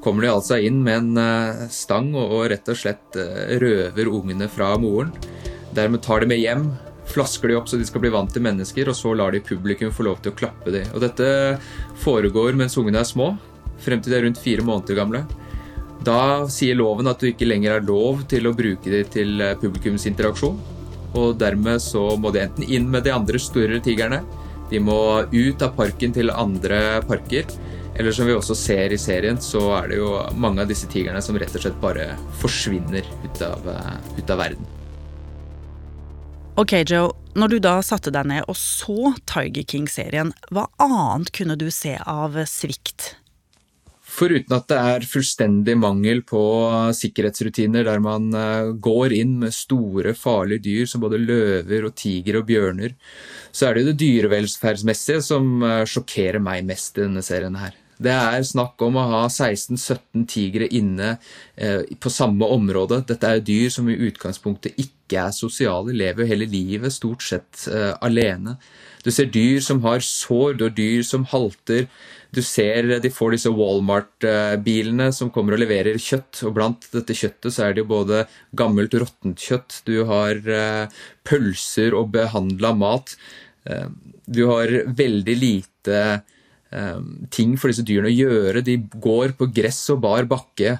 kommer 0.00 0.24
de 0.24 0.30
altså 0.32 0.56
inn 0.64 0.78
med 0.80 1.18
en 1.18 1.66
stang 1.68 2.14
og 2.16 2.46
rett 2.48 2.68
og 2.72 2.78
slett 2.80 3.18
røver 3.60 4.08
ungene 4.08 4.46
fra 4.48 4.70
moren. 4.80 5.10
Dermed 5.76 6.00
tar 6.00 6.24
de 6.24 6.30
med 6.30 6.40
hjem, 6.40 6.70
flasker 7.10 7.50
de 7.50 7.58
opp 7.58 7.68
så 7.68 7.76
de 7.76 7.84
skal 7.84 8.02
bli 8.04 8.12
vant 8.14 8.32
til 8.32 8.44
mennesker, 8.44 8.88
og 8.88 8.96
så 8.96 9.12
lar 9.12 9.34
de 9.34 9.42
publikum 9.44 9.92
få 9.92 10.06
lov 10.06 10.22
til 10.22 10.32
å 10.32 10.38
klappe 10.38 10.72
de. 10.74 10.86
Og 10.94 11.04
dette 11.04 11.28
foregår 12.02 12.56
mens 12.58 12.78
ungene 12.80 13.02
er 13.02 13.08
små, 13.08 13.34
frem 13.84 14.02
til 14.02 14.14
de 14.14 14.20
er 14.20 14.26
rundt 14.26 14.42
fire 14.42 14.64
måneder 14.66 14.98
gamle. 14.98 15.24
Da 16.04 16.48
sier 16.48 16.78
loven 16.78 17.10
at 17.10 17.20
du 17.20 17.28
ikke 17.28 17.48
lenger 17.48 17.76
har 17.76 17.84
lov 17.84 18.24
til 18.30 18.48
å 18.48 18.56
bruke 18.56 18.88
det 18.88 19.10
til 19.12 19.40
eh, 19.44 19.56
publikumsinteraksjon. 19.60 20.79
Og 21.18 21.38
dermed 21.40 21.82
så 21.82 22.04
må 22.20 22.30
de 22.34 22.44
enten 22.44 22.66
inn 22.66 22.88
med 22.90 23.06
de 23.06 23.14
andre 23.14 23.40
større 23.42 23.80
tigerne, 23.82 24.22
de 24.70 24.78
må 24.78 25.26
ut 25.32 25.62
av 25.66 25.74
parken 25.74 26.12
til 26.14 26.30
andre 26.30 27.00
parker. 27.08 27.48
Eller 27.98 28.14
som 28.14 28.28
vi 28.28 28.36
også 28.36 28.54
ser 28.54 28.94
i 28.94 28.98
serien, 29.00 29.40
så 29.42 29.64
er 29.80 29.90
det 29.90 29.98
jo 29.98 30.12
mange 30.38 30.62
av 30.62 30.70
disse 30.70 30.88
tigerne 30.88 31.20
som 31.24 31.36
rett 31.38 31.56
og 31.58 31.64
slett 31.64 31.80
bare 31.82 32.12
forsvinner 32.40 33.06
ut 33.24 33.42
av, 33.42 33.66
eh, 33.68 33.96
ut 34.20 34.30
av 34.30 34.38
verden. 34.38 34.68
Ok, 36.56 36.72
Joe. 36.86 37.12
Når 37.34 37.48
du 37.48 37.58
da 37.62 37.76
satte 37.82 38.10
deg 38.10 38.26
ned 38.26 38.48
og 38.50 38.56
så 38.58 39.12
Tiger 39.26 39.62
King-serien, 39.62 40.32
hva 40.50 40.66
annet 40.82 41.30
kunne 41.32 41.56
du 41.56 41.70
se 41.70 41.94
av 42.06 42.34
svikt? 42.46 43.14
Foruten 44.20 44.52
at 44.52 44.66
det 44.68 44.76
er 44.76 45.04
fullstendig 45.08 45.74
mangel 45.80 46.20
på 46.28 46.40
sikkerhetsrutiner 46.96 47.86
der 47.86 48.02
man 48.04 48.28
eh, 48.36 48.72
går 48.76 49.14
inn 49.16 49.38
med 49.40 49.54
store, 49.56 50.12
farlige 50.12 50.66
dyr 50.66 50.90
som 50.90 51.00
både 51.00 51.22
løver 51.22 51.86
og 51.88 51.94
tiger 51.96 52.42
og 52.42 52.48
bjørner, 52.50 52.92
så 53.48 53.68
er 53.68 53.78
det 53.78 53.84
jo 53.84 53.90
det 53.90 54.00
dyrevelferdsmessige 54.02 55.22
som 55.24 55.64
eh, 55.64 55.86
sjokkerer 55.88 56.42
meg 56.44 56.68
mest 56.68 57.00
i 57.00 57.06
denne 57.06 57.24
serien 57.24 57.56
her. 57.62 57.78
Det 58.00 58.12
er 58.12 58.44
snakk 58.44 58.80
om 58.84 58.96
å 58.96 59.06
ha 59.08 59.24
16-17 59.28 60.28
tigre 60.28 60.68
inne 60.68 61.14
eh, 61.56 61.88
på 62.00 62.12
samme 62.12 62.44
område. 62.44 63.00
Dette 63.08 63.28
er 63.28 63.42
dyr 63.44 63.72
som 63.72 63.88
i 63.88 63.98
utgangspunktet 64.08 64.76
ikke 64.80 65.24
er 65.24 65.36
sosiale, 65.36 65.96
lever 65.96 66.28
hele 66.28 66.48
livet 66.48 66.92
stort 66.92 67.24
sett 67.24 67.66
alene. 68.04 68.58
Du 69.04 69.08
ser 69.12 69.32
dyr 69.32 69.60
som 69.64 69.80
har 69.84 70.04
sår, 70.04 70.58
du 70.60 70.66
har 70.68 70.76
dyr 70.76 71.04
som 71.08 71.24
halter. 71.28 71.88
Du 72.34 72.40
ser 72.46 72.86
de 73.02 73.10
får 73.10 73.34
disse 73.34 73.50
Walmart-bilene 73.54 75.08
som 75.14 75.32
kommer 75.34 75.56
og 75.56 75.62
leverer 75.64 75.98
kjøtt, 75.98 76.42
og 76.46 76.54
blant 76.58 76.86
dette 76.92 77.16
kjøttet 77.16 77.54
så 77.54 77.66
er 77.66 77.74
det 77.74 77.84
jo 77.84 77.90
både 77.90 78.24
gammelt, 78.56 78.94
råttent 78.94 79.40
kjøtt, 79.40 79.80
du 79.88 80.04
har 80.08 80.38
eh, 80.38 81.00
pølser 81.26 81.96
og 81.98 82.12
behandla 82.14 82.74
mat. 82.78 83.16
Eh, 83.66 83.88
du 84.30 84.44
har 84.50 84.70
veldig 84.86 85.36
lite 85.40 85.98
eh, 86.06 87.00
ting 87.34 87.56
for 87.58 87.72
disse 87.72 87.86
dyrene 87.86 88.12
å 88.12 88.18
gjøre. 88.18 88.62
De 88.66 88.78
går 88.78 89.34
på 89.38 89.50
gress 89.54 89.82
og 89.94 90.04
bar 90.06 90.30
bakke 90.30 90.78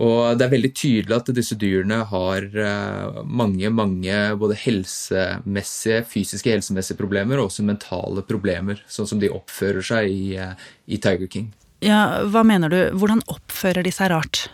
og 0.00 0.38
det 0.40 0.46
er 0.46 0.52
veldig 0.54 0.70
tydelig 0.72 1.16
at 1.16 1.30
disse 1.36 1.56
dyrene 1.60 1.98
har 2.08 2.46
uh, 2.54 3.20
mange, 3.24 3.68
mange 3.74 4.20
både 4.40 4.56
helsemessige, 4.62 6.04
fysiske 6.08 6.54
helsemessige 6.54 6.96
problemer 6.96 7.40
og 7.40 7.50
også 7.50 7.66
mentale 7.68 8.24
problemer, 8.24 8.80
sånn 8.88 9.10
som 9.10 9.20
de 9.20 9.32
oppfører 9.32 9.84
seg 9.84 10.08
i, 10.08 10.38
uh, 10.40 10.54
i 10.88 11.00
Tiger 11.02 11.28
King. 11.28 11.50
Ja, 11.84 12.24
Hva 12.28 12.44
mener 12.48 12.72
du? 12.72 12.80
Hvordan 12.96 13.20
oppfører 13.28 13.84
de 13.84 13.92
seg 13.92 14.12
rart? 14.14 14.46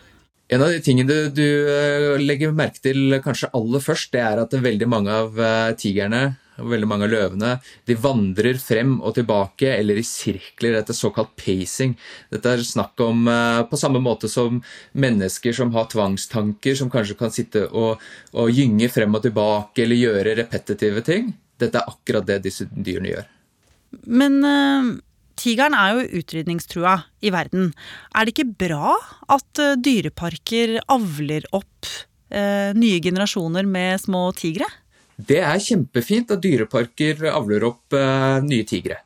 En 0.51 0.63
av 0.63 0.71
de 0.71 0.83
tingene 0.83 1.11
du, 1.11 1.31
du 1.35 1.47
uh, 1.71 2.17
legger 2.19 2.55
merke 2.55 2.83
til 2.83 3.15
kanskje 3.23 3.53
aller 3.55 3.83
først, 3.87 4.11
det 4.15 4.25
er 4.27 4.43
at 4.43 4.59
veldig 4.67 4.91
mange 4.91 5.15
av 5.15 5.39
tigrene 5.79 6.25
og 6.27 6.43
veldig 6.57 6.89
mange 6.89 7.07
av 7.07 7.13
løvene 7.13 7.53
de 7.89 7.97
vandrer 8.01 8.59
frem 8.61 8.97
og 9.01 9.17
tilbake 9.19 9.71
eller 9.75 10.01
i 10.01 10.05
sirkler 10.07 10.79
etter 10.79 10.97
såkalt 10.97 11.35
pacing. 11.39 11.97
Dette 12.33 12.55
er 12.57 12.65
snakk 12.67 13.01
om 13.05 13.27
eh, 13.31 13.63
på 13.69 13.81
samme 13.81 14.01
måte 14.03 14.31
som 14.33 14.61
mennesker 14.97 15.57
som 15.57 15.73
har 15.77 15.91
tvangstanker, 15.93 16.77
som 16.79 16.93
kanskje 16.93 17.19
kan 17.19 17.35
sitte 17.35 17.67
og, 17.69 18.03
og 18.37 18.53
gynge 18.53 18.89
frem 18.93 19.17
og 19.17 19.27
tilbake 19.27 19.85
eller 19.85 20.01
gjøre 20.01 20.37
repetitive 20.41 21.05
ting. 21.07 21.35
Dette 21.61 21.81
er 21.81 21.91
akkurat 21.93 22.27
det 22.29 22.43
disse 22.45 22.69
dyrene 22.71 23.13
gjør. 23.13 23.29
Men 24.05 24.41
uh, 24.45 24.97
tigeren 25.41 25.77
er 25.77 25.95
jo 25.95 26.21
utrydningstrua 26.21 26.99
i 27.25 27.33
verden. 27.33 27.71
Er 28.13 28.27
det 28.27 28.35
ikke 28.35 28.67
bra 28.67 28.97
at 29.33 29.63
uh, 29.63 29.77
dyreparker 29.81 30.79
avler 30.93 31.47
opp 31.57 31.89
uh, 31.89 32.75
nye 32.77 33.01
generasjoner 33.05 33.69
med 33.69 34.03
små 34.03 34.29
tigre? 34.37 34.69
Det 35.17 35.41
er 35.41 35.63
kjempefint 35.63 36.31
at 36.35 36.43
dyreparker 36.45 37.25
avler 37.33 37.65
opp 37.71 37.97
uh, 37.97 38.43
nye 38.45 38.67
tigre. 38.69 39.01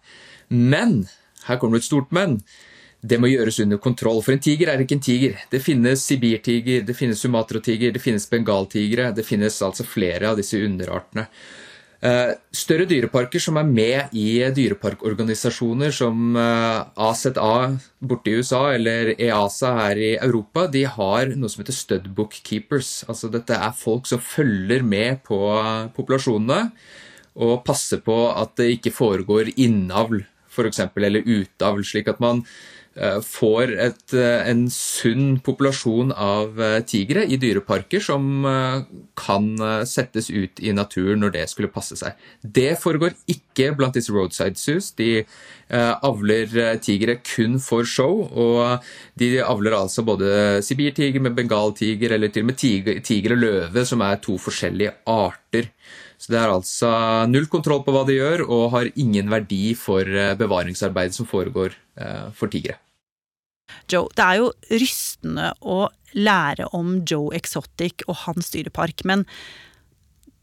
Men 0.50 1.04
her 1.46 1.60
kommer 1.60 1.78
det 1.78 1.84
et 1.84 1.90
stort 1.90 2.10
men. 2.14 2.40
Det 3.00 3.16
må 3.16 3.30
gjøres 3.30 3.62
under 3.62 3.78
kontroll, 3.80 4.18
for 4.20 4.34
en 4.34 4.42
tiger 4.42 4.68
er 4.68 4.82
ikke 4.82 4.98
en 4.98 5.06
tiger. 5.06 5.38
Det 5.52 5.62
finnes 5.64 6.02
sibirtiger, 6.04 6.82
det 6.84 6.96
finnes 6.98 7.22
sumatratiger, 7.22 7.94
det 7.94 8.02
finnes 8.02 8.26
bengaltigre. 8.28 9.08
Det 9.16 9.24
finnes 9.24 9.56
altså 9.64 9.86
flere 9.88 10.32
av 10.32 10.40
disse 10.40 10.60
underartene. 10.60 11.28
Eh, 12.00 12.30
større 12.56 12.86
dyreparker 12.88 13.42
som 13.44 13.58
er 13.60 13.66
med 13.68 14.14
i 14.16 14.40
dyreparkorganisasjoner 14.56 15.92
som 15.92 16.32
AZA 16.32 17.34
eh, 17.34 17.74
borte 18.00 18.32
i 18.32 18.38
USA 18.40 18.62
eller 18.72 19.12
EASA 19.18 19.74
her 19.76 20.00
i 20.00 20.08
Europa, 20.16 20.64
de 20.72 20.86
har 20.88 21.34
noe 21.34 21.52
som 21.52 21.60
heter 21.60 21.76
studbook 21.76 22.38
keepers. 22.40 23.02
Altså 23.04 23.28
dette 23.28 23.52
er 23.52 23.76
folk 23.76 24.08
som 24.08 24.22
følger 24.24 24.80
med 24.80 25.20
på 25.28 25.42
populasjonene 25.96 26.62
og 27.40 27.60
passer 27.68 28.00
på 28.04 28.16
at 28.32 28.56
det 28.56 28.72
ikke 28.78 28.96
foregår 28.96 29.52
innavl, 29.60 30.22
f.eks., 30.50 30.80
eller 30.96 31.28
utavl, 31.28 31.84
slik 31.84 32.08
at 32.08 32.20
man 32.24 32.40
får 33.22 33.70
et, 33.78 34.14
eh, 34.18 34.48
en 34.50 34.64
sunn 34.70 35.38
populasjon 35.46 36.10
av 36.10 36.58
eh, 36.60 36.80
tigre 36.82 37.22
i 37.22 37.38
dyreparker 37.38 38.02
som 38.02 38.42
kan 39.16 39.46
settes 39.86 40.30
ut 40.30 40.60
i 40.60 40.72
naturen 40.74 41.20
når 41.22 41.34
det 41.36 41.44
skulle 41.50 41.70
passe 41.70 41.96
seg. 41.96 42.18
Det 42.42 42.74
foregår 42.80 43.14
ikke 43.30 43.70
blant 43.78 43.94
disse 43.94 44.12
roadside 44.12 44.58
zoos. 44.58 44.90
De 44.98 45.24
avler 45.70 46.78
tigre 46.82 47.20
kun 47.22 47.60
for 47.62 47.86
show, 47.86 48.24
og 48.26 48.82
de 49.20 49.36
avler 49.44 49.76
altså 49.76 50.02
både 50.02 50.58
sibirtiger 50.66 51.22
med 51.22 51.36
bengaltiger 51.38 52.16
eller 52.16 52.32
til 52.32 52.42
og 52.42 52.50
med 52.50 52.58
tiger 53.06 53.36
og 53.36 53.42
løve, 53.44 53.84
som 53.86 54.02
er 54.02 54.18
to 54.24 54.38
forskjellige 54.40 54.96
arter. 55.06 55.70
Så 56.20 56.34
det 56.34 56.36
er 56.36 56.52
altså 56.52 56.90
null 57.32 57.46
kontroll 57.48 57.80
på 57.86 57.94
hva 57.96 58.04
de 58.04 58.18
gjør, 58.18 58.44
og 58.44 58.70
har 58.74 58.90
ingen 59.00 59.30
verdi 59.32 59.72
for 59.78 60.04
bevaringsarbeidet 60.36 61.16
som 61.16 61.28
foregår 61.28 61.72
for 62.36 62.52
tigre. 62.52 62.76
Joe, 63.88 64.10
det 64.18 64.26
er 64.26 64.40
jo 64.42 64.50
rystende 64.82 65.52
å 65.62 65.86
lære 66.18 66.66
om 66.76 66.98
Joe 67.08 67.32
Exotic 67.38 68.04
og 68.08 68.18
hans 68.26 68.50
dyrepark, 68.52 69.04
men 69.08 69.24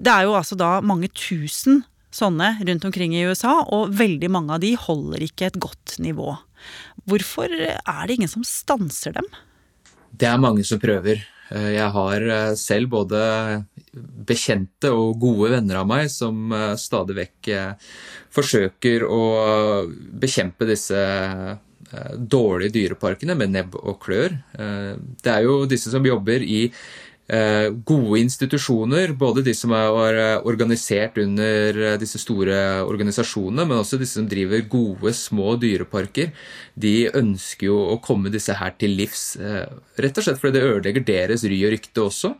det 0.01 0.13
er 0.13 0.25
jo 0.25 0.35
altså 0.39 0.57
da 0.57 0.77
mange 0.81 1.11
tusen 1.13 1.83
sånne 2.13 2.55
rundt 2.65 2.85
omkring 2.87 3.13
i 3.13 3.25
USA, 3.27 3.59
og 3.67 3.93
veldig 3.99 4.29
mange 4.33 4.55
av 4.55 4.63
de 4.63 4.73
holder 4.79 5.27
ikke 5.27 5.51
et 5.51 5.59
godt 5.61 5.97
nivå. 6.01 6.33
Hvorfor 7.05 7.51
er 7.53 8.07
det 8.07 8.17
ingen 8.17 8.31
som 8.31 8.45
stanser 8.47 9.13
dem? 9.19 9.27
Det 10.17 10.25
er 10.29 10.41
mange 10.41 10.65
som 10.65 10.81
prøver. 10.81 11.21
Jeg 11.51 11.91
har 11.95 12.25
eh, 12.27 12.53
selv 12.59 12.91
både 12.91 13.19
bekjente 14.27 14.91
og 14.91 15.19
gode 15.21 15.53
venner 15.55 15.81
av 15.81 15.87
meg 15.89 16.11
som 16.11 16.51
eh, 16.51 16.73
stadig 16.79 17.15
vekk 17.21 17.51
eh, 17.55 17.93
forsøker 18.37 19.05
å 19.07 19.21
bekjempe 20.19 20.67
disse 20.69 20.99
Eh, 21.91 22.15
dårlige 22.19 22.73
dyreparkene 22.75 23.35
med 23.39 23.53
nebb 23.53 23.75
og 23.79 24.01
klør. 24.03 24.33
Eh, 24.59 24.95
det 25.23 25.31
er 25.31 25.45
jo 25.45 25.61
disse 25.71 25.91
som 25.93 26.03
jobber 26.03 26.43
i 26.43 26.65
eh, 26.67 26.73
gode 27.27 28.19
institusjoner, 28.21 29.11
både 29.19 29.41
de 29.43 29.51
som 29.57 29.73
er 29.75 30.39
organisert 30.47 31.17
under 31.19 31.97
disse 31.99 32.21
store 32.21 32.85
organisasjonene, 32.87 33.65
men 33.67 33.81
også 33.81 33.99
disse 33.99 34.15
som 34.15 34.29
driver 34.31 34.63
gode, 34.71 35.11
små 35.11 35.57
dyreparker. 35.59 36.31
De 36.79 37.09
ønsker 37.11 37.67
jo 37.67 37.81
å 37.91 37.97
komme 37.99 38.31
disse 38.31 38.55
her 38.55 38.71
til 38.79 38.95
livs, 38.95 39.33
rett 39.99 40.21
og 40.21 40.23
slett 40.23 40.39
fordi 40.39 40.55
det 40.55 40.69
ødelegger 40.69 41.07
deres 41.09 41.43
ry 41.43 41.57
og 41.67 41.75
rykte 41.75 42.05
også. 42.05 42.31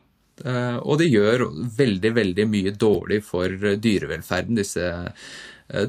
Og 0.88 0.96
det 1.02 1.10
gjør 1.10 1.50
veldig, 1.82 2.14
veldig 2.22 2.48
mye 2.48 2.72
dårlig 2.78 3.24
for 3.28 3.52
dyrevelferden, 3.52 4.56
disse 4.62 4.88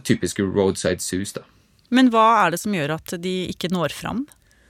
typiske 0.09 0.43
roadside 0.43 1.05
zoos. 1.05 1.37
da. 1.39 1.47
Men 1.95 2.11
hva 2.13 2.27
er 2.43 2.53
det 2.53 2.61
som 2.65 2.75
gjør 2.75 2.97
at 2.99 3.15
de 3.23 3.37
ikke 3.53 3.71
når 3.73 3.95
fram? 3.95 4.27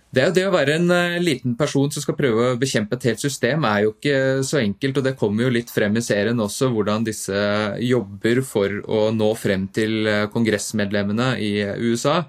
Det, 0.08 0.22
det 0.38 0.46
å 0.48 0.52
være 0.54 0.78
en 0.78 0.88
uh, 0.88 1.18
liten 1.20 1.52
person 1.58 1.90
som 1.92 2.00
skal 2.00 2.16
prøve 2.16 2.44
å 2.50 2.58
bekjempe 2.60 2.96
et 2.96 3.10
helt 3.10 3.20
system, 3.20 3.66
er 3.68 3.82
jo 3.84 3.90
ikke 3.92 4.44
så 4.46 4.62
enkelt. 4.62 5.00
Og 5.00 5.04
det 5.04 5.16
kommer 5.20 5.44
jo 5.44 5.54
litt 5.58 5.72
frem 5.72 5.98
i 6.00 6.04
serien 6.04 6.40
også, 6.40 6.70
hvordan 6.72 7.04
disse 7.04 7.42
jobber 7.84 8.40
for 8.46 8.78
å 8.88 9.08
nå 9.12 9.28
frem 9.36 9.66
til 9.76 10.08
uh, 10.08 10.22
kongressmedlemmene 10.32 11.34
i 11.44 11.52
USA. 11.84 12.22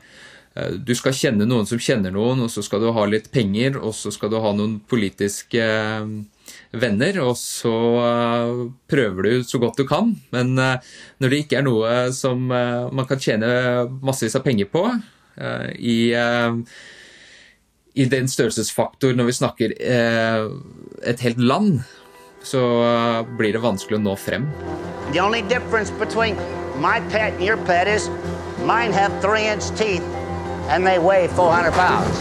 Du 0.59 0.91
skal 0.97 1.13
kjenne 1.15 1.45
noen 1.47 1.67
som 1.69 1.79
kjenner 1.79 2.11
noen, 2.11 2.41
og 2.43 2.49
så 2.51 2.59
skal 2.65 2.81
du 2.83 2.89
ha 2.91 3.03
litt 3.07 3.29
penger, 3.31 3.77
og 3.79 3.93
så 3.95 4.11
skal 4.11 4.31
du 4.33 4.39
ha 4.43 4.49
noen 4.51 4.73
politiske 4.91 5.63
venner, 6.81 7.19
og 7.23 7.37
så 7.39 7.75
prøver 8.89 9.29
du 9.29 9.45
så 9.47 9.61
godt 9.61 9.79
du 9.79 9.85
kan. 9.87 10.09
Men 10.35 10.57
når 10.57 11.31
det 11.31 11.41
ikke 11.45 11.61
er 11.61 11.67
noe 11.69 11.93
som 12.17 12.49
man 12.49 13.07
kan 13.07 13.21
tjene 13.23 13.53
massevis 14.03 14.35
av 14.35 14.43
penger 14.49 14.67
på 14.73 14.83
i 15.79 15.99
i 17.99 18.05
den 18.07 18.27
størrelsesfaktor 18.31 19.15
når 19.17 19.27
vi 19.27 19.33
snakker 19.35 19.73
eh, 19.79 20.45
et 21.03 21.19
helt 21.19 21.41
land, 21.43 21.81
så 22.43 22.61
uh, 22.79 23.37
blir 23.37 23.51
det 23.51 23.59
vanskelig 23.63 23.97
å 23.99 24.03
nå 24.03 24.15
frem. 24.15 24.45
The 25.11 25.19
only 25.19 25.41
difference 25.41 25.91
between 25.99 26.39
my 26.79 27.01
pet 27.11 27.33
and 27.33 27.43
your 27.43 27.57
pet 27.67 27.87
is 27.87 28.07
mine 28.63 28.93
have 28.93 29.11
three-inch 29.21 29.67
teeth 29.75 30.05
and 30.69 30.87
they 30.87 30.99
weigh 30.99 31.27
400 31.27 31.73
pounds. 31.73 32.15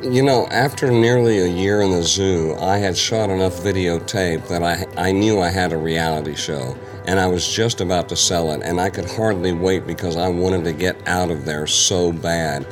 You 0.00 0.22
know, 0.22 0.46
after 0.46 0.90
nearly 0.90 1.40
a 1.40 1.48
year 1.48 1.82
in 1.82 1.90
the 1.90 2.04
zoo, 2.04 2.54
I 2.60 2.78
had 2.78 2.96
shot 2.96 3.30
enough 3.30 3.54
videotape 3.60 4.46
that 4.46 4.62
I, 4.62 4.86
I 4.96 5.12
knew 5.12 5.40
I 5.40 5.50
had 5.50 5.72
a 5.72 5.76
reality 5.76 6.36
show. 6.36 6.76
And 7.04 7.18
I 7.18 7.26
was 7.26 7.48
just 7.48 7.80
about 7.80 8.08
to 8.10 8.16
sell 8.16 8.52
it, 8.52 8.62
and 8.62 8.80
I 8.80 8.90
could 8.90 9.10
hardly 9.10 9.52
wait 9.52 9.86
because 9.86 10.16
I 10.16 10.28
wanted 10.28 10.62
to 10.64 10.72
get 10.72 10.96
out 11.08 11.30
of 11.30 11.44
there 11.46 11.66
so 11.66 12.12
bad. 12.12 12.66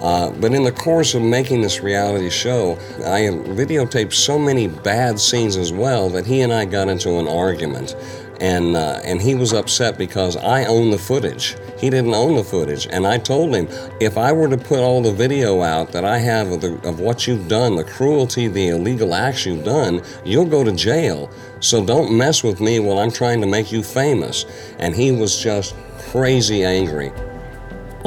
Uh, 0.00 0.30
but 0.30 0.54
in 0.54 0.64
the 0.64 0.72
course 0.72 1.14
of 1.14 1.22
making 1.22 1.60
this 1.60 1.80
reality 1.80 2.30
show, 2.30 2.72
I 3.00 3.28
videotaped 3.54 4.14
so 4.14 4.38
many 4.38 4.66
bad 4.66 5.20
scenes 5.20 5.56
as 5.56 5.72
well 5.72 6.08
that 6.10 6.26
he 6.26 6.40
and 6.40 6.52
I 6.52 6.64
got 6.64 6.88
into 6.88 7.18
an 7.18 7.28
argument. 7.28 7.94
And, 8.40 8.74
uh, 8.74 9.00
and 9.04 9.20
he 9.20 9.34
was 9.34 9.52
upset 9.52 9.98
because 9.98 10.34
I 10.36 10.64
own 10.64 10.90
the 10.90 10.96
footage. 10.96 11.56
He 11.78 11.90
didn't 11.90 12.14
own 12.14 12.36
the 12.36 12.44
footage. 12.44 12.86
And 12.90 13.06
I 13.06 13.18
told 13.18 13.54
him, 13.54 13.68
if 14.00 14.16
I 14.16 14.32
were 14.32 14.48
to 14.48 14.56
put 14.56 14.78
all 14.78 15.02
the 15.02 15.12
video 15.12 15.60
out 15.60 15.92
that 15.92 16.06
I 16.06 16.16
have 16.16 16.50
of, 16.50 16.62
the, 16.62 16.88
of 16.88 17.00
what 17.00 17.26
you've 17.26 17.48
done, 17.48 17.76
the 17.76 17.84
cruelty, 17.84 18.48
the 18.48 18.68
illegal 18.68 19.14
acts 19.14 19.44
you've 19.44 19.64
done, 19.64 20.02
you'll 20.24 20.46
go 20.46 20.64
to 20.64 20.72
jail. 20.72 21.30
So 21.60 21.84
don't 21.84 22.16
mess 22.16 22.42
with 22.42 22.62
me 22.62 22.80
while 22.80 22.98
I'm 22.98 23.10
trying 23.10 23.42
to 23.42 23.46
make 23.46 23.70
you 23.70 23.82
famous. 23.82 24.46
And 24.78 24.94
he 24.94 25.12
was 25.12 25.38
just 25.38 25.74
crazy 25.98 26.64
angry. 26.64 27.12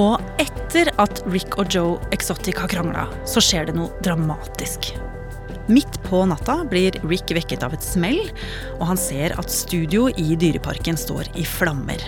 Og 0.01 0.21
etter 0.41 0.89
at 1.01 1.21
Rick 1.29 1.59
og 1.61 1.69
Joe 1.69 1.99
Exotic 2.15 2.57
har 2.57 2.71
krangla, 2.71 3.05
så 3.29 3.41
skjer 3.43 3.67
det 3.69 3.75
noe 3.77 3.93
dramatisk. 4.05 4.93
Midt 5.69 5.99
på 6.07 6.23
natta 6.27 6.63
blir 6.67 6.97
Rick 7.07 7.31
vekket 7.31 7.63
av 7.63 7.75
et 7.75 7.85
smell, 7.85 8.19
og 8.79 8.87
han 8.89 8.99
ser 8.99 9.35
at 9.39 9.53
studio 9.53 10.09
i 10.19 10.33
Dyreparken 10.39 10.97
står 10.99 11.29
i 11.39 11.45
flammer. 11.47 12.01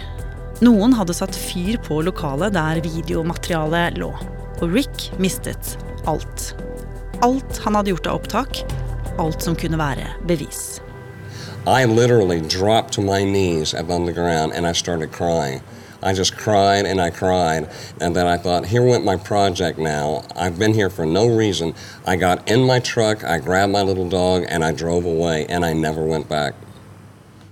Noen 0.65 0.95
hadde 0.98 1.15
satt 1.15 1.36
fyr 1.36 1.78
på 1.86 2.02
lokalet 2.08 2.56
der 2.56 2.82
videomaterialet 2.84 4.00
lå, 4.02 4.10
og 4.60 4.65
Rick 4.74 5.12
mistet 5.21 5.76
alt. 6.10 6.56
Alt 7.24 7.62
han 7.63 7.78
hadde 7.78 7.93
gjort 7.93 8.10
av 8.10 8.19
opptak, 8.19 8.63
alt 9.21 9.45
som 9.45 9.56
kunne 9.56 9.80
være 9.80 10.10
bevis. 10.28 10.82
I 11.67 11.86
literally 11.86 12.41
dropped 12.41 12.93
to 12.93 13.02
my 13.02 13.24
knees 13.24 13.74
on 13.74 14.06
the 14.06 14.13
ground 14.13 14.54
and 14.54 14.67
I 14.67 14.74
started 14.74 15.12
crying. 15.12 15.62
I 16.01 16.13
just 16.13 16.38
cried 16.38 16.86
and 16.86 17.01
I 17.01 17.10
cried. 17.10 17.69
And 18.01 18.15
then 18.15 18.27
I 18.27 18.38
thought, 18.38 18.65
here 18.65 18.84
went 18.84 19.05
my 19.05 19.17
project 19.17 19.77
now. 19.79 20.23
I've 20.36 20.60
been 20.60 20.73
here 20.73 20.89
for 20.89 21.05
no 21.05 21.27
reason. 21.27 21.73
I 22.05 22.15
got 22.15 22.49
in 22.49 22.63
my 22.63 22.79
truck, 22.79 23.23
I 23.23 23.39
grabbed 23.39 23.71
my 23.71 23.81
little 23.81 24.10
dog, 24.10 24.45
and 24.49 24.63
I 24.63 24.71
drove 24.71 25.05
away, 25.05 25.45
and 25.47 25.65
I 25.65 25.73
never 25.73 26.03
went 26.03 26.27
back. 26.29 26.53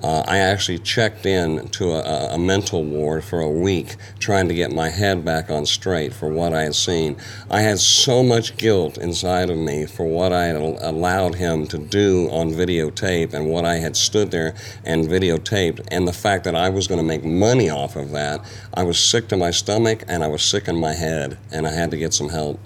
Uh, 0.04 0.22
I 0.28 0.40
actually 0.40 0.80
checked 0.80 1.26
in 1.26 1.70
to 1.70 1.92
a, 1.92 2.34
a, 2.34 2.38
mental 2.38 2.84
ward 2.84 3.24
for 3.24 3.40
a 3.40 3.50
week 3.50 3.96
trying 4.20 4.50
to 4.50 4.54
get 4.54 4.74
my 4.74 4.90
head 4.90 5.24
back 5.24 5.50
on 5.50 5.66
straight 5.66 6.14
for 6.14 6.28
what 6.28 6.54
I 6.54 6.64
had 6.64 6.76
seen. 6.76 7.16
I 7.50 7.62
had 7.62 7.80
so 7.80 8.22
much 8.22 8.58
guilt 8.58 8.98
inside 8.98 9.50
of 9.50 9.58
me 9.58 9.86
for 9.86 10.06
what 10.06 10.34
I 10.34 10.48
had 10.48 10.58
allowed 10.58 11.36
him 11.36 11.66
to 11.68 11.78
do 11.78 12.28
on 12.32 12.50
videotape 12.50 13.34
and 13.34 13.48
what 13.48 13.64
I 13.64 13.76
had 13.76 13.96
stood 13.96 14.30
there 14.30 14.56
and 14.84 15.08
videotaped, 15.08 15.88
and 15.90 16.06
the 16.06 16.14
fact 16.14 16.44
that 16.44 16.56
I 16.56 16.68
was 16.68 16.86
going 16.86 17.00
to 17.00 17.08
make 17.08 17.24
money 17.24 17.70
off 17.70 17.96
of 17.96 18.12
that. 18.12 18.42
I 18.74 18.84
was 18.84 19.00
sick 19.00 19.30
to 19.30 19.38
my 19.38 19.52
stomach 19.52 20.04
and 20.10 20.22
I 20.22 20.28
was 20.28 20.44
sick 20.44 20.68
in 20.68 20.76
my 20.76 20.94
head, 20.94 21.38
and 21.50 21.66
I 21.66 21.72
had 21.72 21.92
to 21.92 21.98
get 21.98 22.14
some 22.14 22.28
help. 22.28 22.60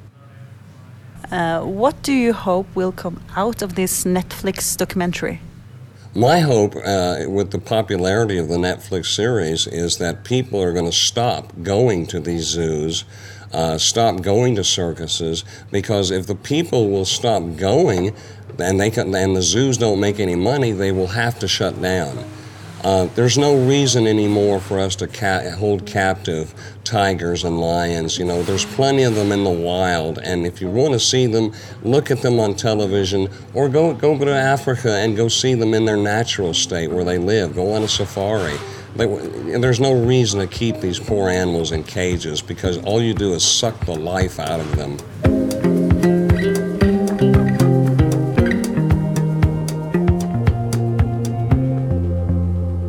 Uh, 1.31 1.61
what 1.61 2.01
do 2.01 2.13
you 2.13 2.33
hope 2.33 2.65
will 2.73 2.91
come 2.91 3.21
out 3.35 3.61
of 3.61 3.75
this 3.75 4.05
Netflix 4.05 4.75
documentary? 4.75 5.39
My 6.17 6.39
hope 6.39 6.75
uh, 6.75 7.25
with 7.27 7.51
the 7.51 7.59
popularity 7.59 8.39
of 8.39 8.47
the 8.47 8.57
Netflix 8.57 9.13
series 9.13 9.67
is 9.67 9.99
that 9.99 10.23
people 10.23 10.59
are 10.59 10.73
going 10.73 10.89
to 10.89 10.91
stop 10.91 11.53
going 11.61 12.07
to 12.07 12.19
these 12.19 12.45
zoos, 12.45 13.05
uh, 13.53 13.77
stop 13.77 14.23
going 14.23 14.55
to 14.55 14.63
circuses, 14.63 15.45
because 15.69 16.09
if 16.09 16.25
the 16.25 16.33
people 16.33 16.89
will 16.89 17.05
stop 17.05 17.43
going 17.55 18.15
and 18.57 18.81
they 18.81 18.89
can, 18.89 19.13
and 19.13 19.35
the 19.35 19.43
zoos 19.43 19.77
don't 19.77 19.99
make 19.99 20.19
any 20.19 20.33
money, 20.33 20.71
they 20.71 20.91
will 20.91 21.05
have 21.05 21.37
to 21.37 21.47
shut 21.47 21.79
down. 21.79 22.25
Uh, 22.83 23.05
there's 23.15 23.37
no 23.37 23.67
reason 23.67 24.05
anymore 24.05 24.59
for 24.59 24.79
us 24.79 24.95
to 24.95 25.07
ca- 25.07 25.49
hold 25.51 25.85
captive 25.85 26.53
tigers 26.83 27.43
and 27.43 27.59
lions. 27.59 28.17
You 28.17 28.25
know, 28.25 28.43
there's 28.43 28.65
plenty 28.65 29.03
of 29.03 29.15
them 29.15 29.31
in 29.31 29.43
the 29.43 29.49
wild, 29.49 30.19
and 30.19 30.45
if 30.45 30.61
you 30.61 30.69
want 30.69 30.93
to 30.93 30.99
see 30.99 31.25
them, 31.25 31.53
look 31.83 32.11
at 32.11 32.21
them 32.21 32.39
on 32.39 32.55
television, 32.55 33.29
or 33.53 33.67
go 33.67 33.93
go 33.93 34.17
to 34.17 34.31
Africa 34.31 34.91
and 34.91 35.17
go 35.17 35.27
see 35.27 35.55
them 35.55 35.73
in 35.73 35.85
their 35.85 35.97
natural 35.97 36.53
state 36.53 36.91
where 36.91 37.03
they 37.03 37.17
live. 37.17 37.55
Go 37.55 37.73
on 37.73 37.83
a 37.83 37.87
safari. 37.87 38.57
They, 38.95 39.05
there's 39.57 39.79
no 39.79 39.93
reason 39.93 40.39
to 40.39 40.47
keep 40.47 40.79
these 40.79 40.99
poor 40.99 41.29
animals 41.29 41.71
in 41.71 41.83
cages 41.83 42.41
because 42.41 42.77
all 42.79 43.01
you 43.01 43.13
do 43.13 43.33
is 43.33 43.43
suck 43.43 43.79
the 43.85 43.95
life 43.95 44.39
out 44.39 44.59
of 44.59 44.75
them. 44.75 44.97